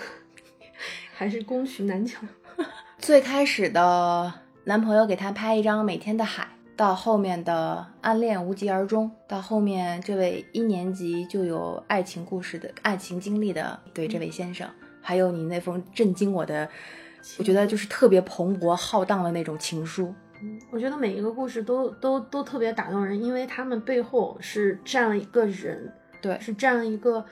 [1.16, 2.28] 还是攻取南墙？
[3.00, 4.32] 最开始的
[4.66, 14.70] 男朋友给她拍一张每天的海，到后面的暗恋无疾而终，到后面这位一年级就有爱情故事的爱情经历的对这位先生，
[15.02, 16.70] 还有你那封震惊我的，
[17.40, 20.14] 我觉得就是特别蓬勃浩荡的那种情书。
[20.42, 27.26] 嗯，我觉得每一个故事都都都特别打动人，因为他们背后是站了一个人，对，是站了一个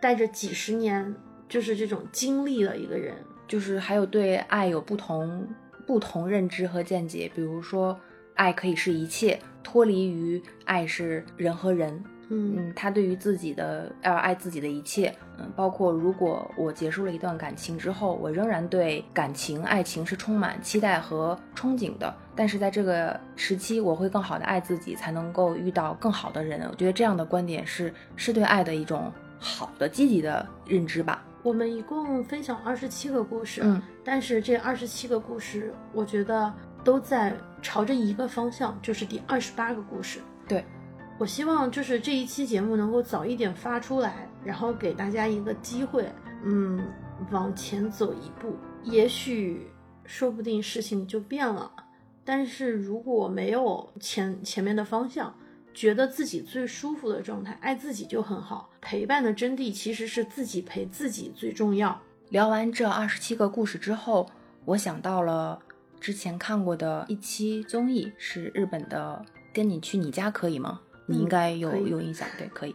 [0.00, 1.14] 带着几十年
[1.48, 3.14] 就是这种经历的一个人。
[3.48, 5.48] 就是还有对爱有不同
[5.84, 7.98] 不同认知和见解，比如说
[8.34, 12.00] 爱可以是一切，脱离于爱是人和人。
[12.30, 26.66] 嗯嗯，他对于自己的要爱自己的一切，嗯，包括如果我结束了一段感情之后，我仍然对感情、爱情是充满期待和憧憬的，但是在这个时期，我会更好的爱自己，才能够遇到更好的人。
[26.70, 31.24] 我觉得这样的观点是是对爱的一种好的、积极的认知吧。
[31.42, 36.52] 我们一共分享二十七个故事，嗯，但是这二十七个故事，我觉得
[36.84, 40.20] 都在朝着一个方向，就是第二十八个故事。
[41.20, 46.10] 我希望就是这一期节目能够早一点发出来，然后给大家一个机会，
[46.46, 46.82] 嗯，
[47.30, 49.70] 往前走一步，也许
[50.06, 51.70] 说不定事情就变了。
[52.24, 55.34] 但是如果没有前前面的方向，
[55.74, 58.70] 觉得自己最舒服的状态，爱自己就很好。
[58.80, 62.00] 陪伴的真谛其实是自己陪自己最重要。
[62.30, 64.26] 聊完这二十七个故事之后，
[64.64, 65.60] 我想到了
[66.00, 70.80] 之前看过的一期综艺，是日本的《跟你去你家可以吗》？
[71.10, 72.74] 你应该有、有印象，对，可以。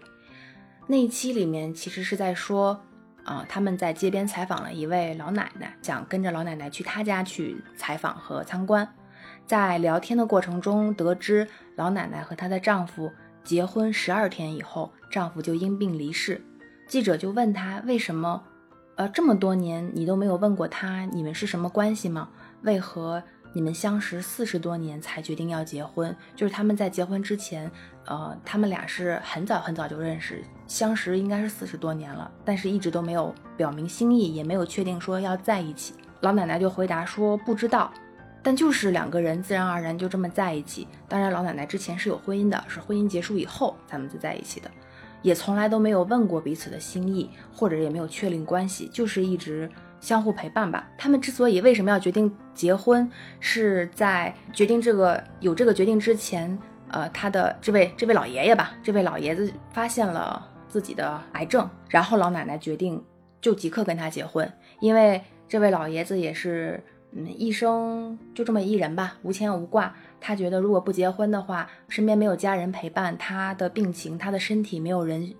[0.87, 2.79] 那一期里面其实是在说，
[3.23, 8.87] 啊、他们在街边采访了一位老奶奶，想跟着老奶奶去她家去采访和参观。
[9.47, 13.11] 在聊天的过程中，得知老奶奶和她的丈夫
[13.43, 16.39] 结婚十二天以后，丈夫就因病离世。
[16.87, 18.43] 记者就问她为什么，
[18.95, 22.29] 呃，这么多年你都没有问过他你们是什么关系吗？
[22.61, 23.21] 为何
[23.53, 26.15] 你们相识四十多年才决定要结婚？
[26.35, 27.71] 就是他们在结婚之前，
[28.05, 35.93] 呃，他们俩是很早很早就认识，相识应该是四十多年了，但是一直都没有表明心意，也没有确定说要在一起。
[36.21, 37.91] 老奶奶就回答说不知道。
[38.47, 40.87] 但就是两个人自然而然就这么在一起。
[41.09, 44.69] 当然，老奶奶之前是有婚姻的，是婚姻结束以后咱们就在一起的，
[45.23, 49.67] 也从来都没有问过彼此的心意，或者也没有确定关系，就是一直
[49.99, 50.87] 相互陪伴吧。
[50.95, 56.55] 他们之所以为什么要决定结婚，是在决定这个有这个决定之前，
[56.89, 63.03] 呃，他的这位这位老爷爷吧，这位老爷子发现了自己的癌症，然后老奶奶决定
[63.41, 66.83] 就即刻跟他结婚，因为这位老爷子也是。
[67.17, 69.95] 嗯，一生就这么一人吧，无牵无挂。
[70.19, 75.33] 他觉得如果不结婚的话，身边没有家人陪伴，他的病情、他的身体没有人，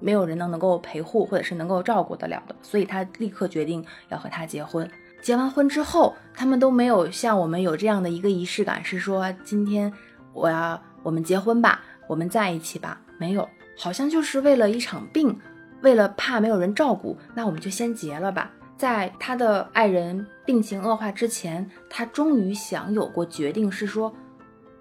[0.00, 4.86] 没有人能能够陪护或者是能够照顾得了的，所以他立刻决定要和他结婚。
[5.22, 9.90] 结完婚之后，他们都没有像我们有这样的一个仪式感，是说今天
[10.34, 15.38] 我要我们结婚吧，我们在一起吧，没有，好像就是为了一场病，
[15.82, 18.50] 为了怕没有人照顾，那我们就先结了吧。
[18.76, 24.12] 在他的爱人病情恶化之前，他终于想有过决定，是说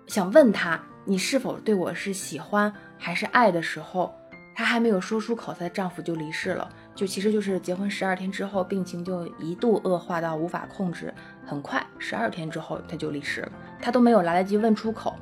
[0.07, 4.11] 想问他你是否对我是喜欢还是爱的时候，
[4.55, 6.67] 她还没有说出口，她的丈夫就离世了。
[6.95, 11.13] 就其实就是结婚十二天之后，病情就一度恶化到无法控制，
[11.45, 13.51] 很快十二天之后她就离世了。
[13.81, 15.15] 他都没有来得及问出口。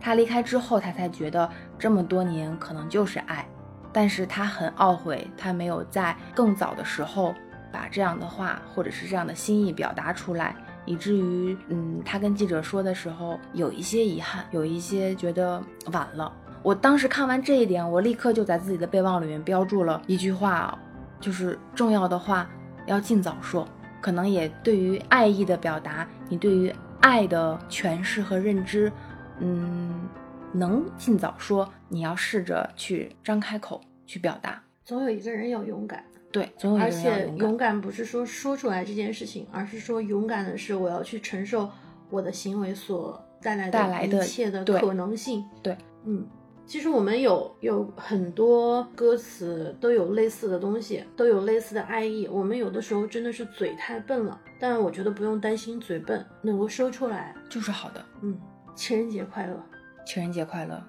[0.00, 3.46] 他离开之后，他才觉得这么多年可能就是爱，
[3.92, 7.34] 但是他很懊悔，他没有在更早的时候
[7.72, 10.54] 把这样的话或者是这样的心意表达出来，
[10.86, 16.32] 以至于，嗯，他跟记者说的时候有一些遗憾，有一些觉得晚了。
[16.62, 20.76] 我当时看完这一点，我立刻就在自己的备忘里面标注了一句话，
[21.20, 22.48] 就是重要的话
[22.86, 23.66] 要尽早说。
[24.00, 28.92] 可能也对于爱意的表达，你对于爱的诠释和认知。
[29.40, 30.08] 嗯，
[30.52, 34.62] 能尽早说，你要试着去张开口去表达。
[34.84, 37.48] 总有一个人要勇敢，对，总有一而个人要且勇敢。
[37.48, 41.70] 勇敢不是说说出来这件事情，而是说勇敢的是我要去承受
[42.10, 45.44] 我的行为所带来带来的一切的可能性。
[45.62, 46.26] 对，嗯，
[46.64, 52.26] 其实我们有有很多歌词都有类似的东西，都有类似的爱意。
[52.26, 57.34] 我们有的时候真的是嘴太笨了，但我觉得不用担心嘴笨，能够说出来。
[57.50, 58.02] 就是好的。
[58.22, 58.38] 嗯，
[58.78, 59.60] 情人节快乐，
[60.06, 60.80] 情人节快乐！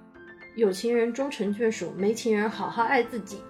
[0.55, 3.41] 有情人终成眷属，没情人好好爱自己。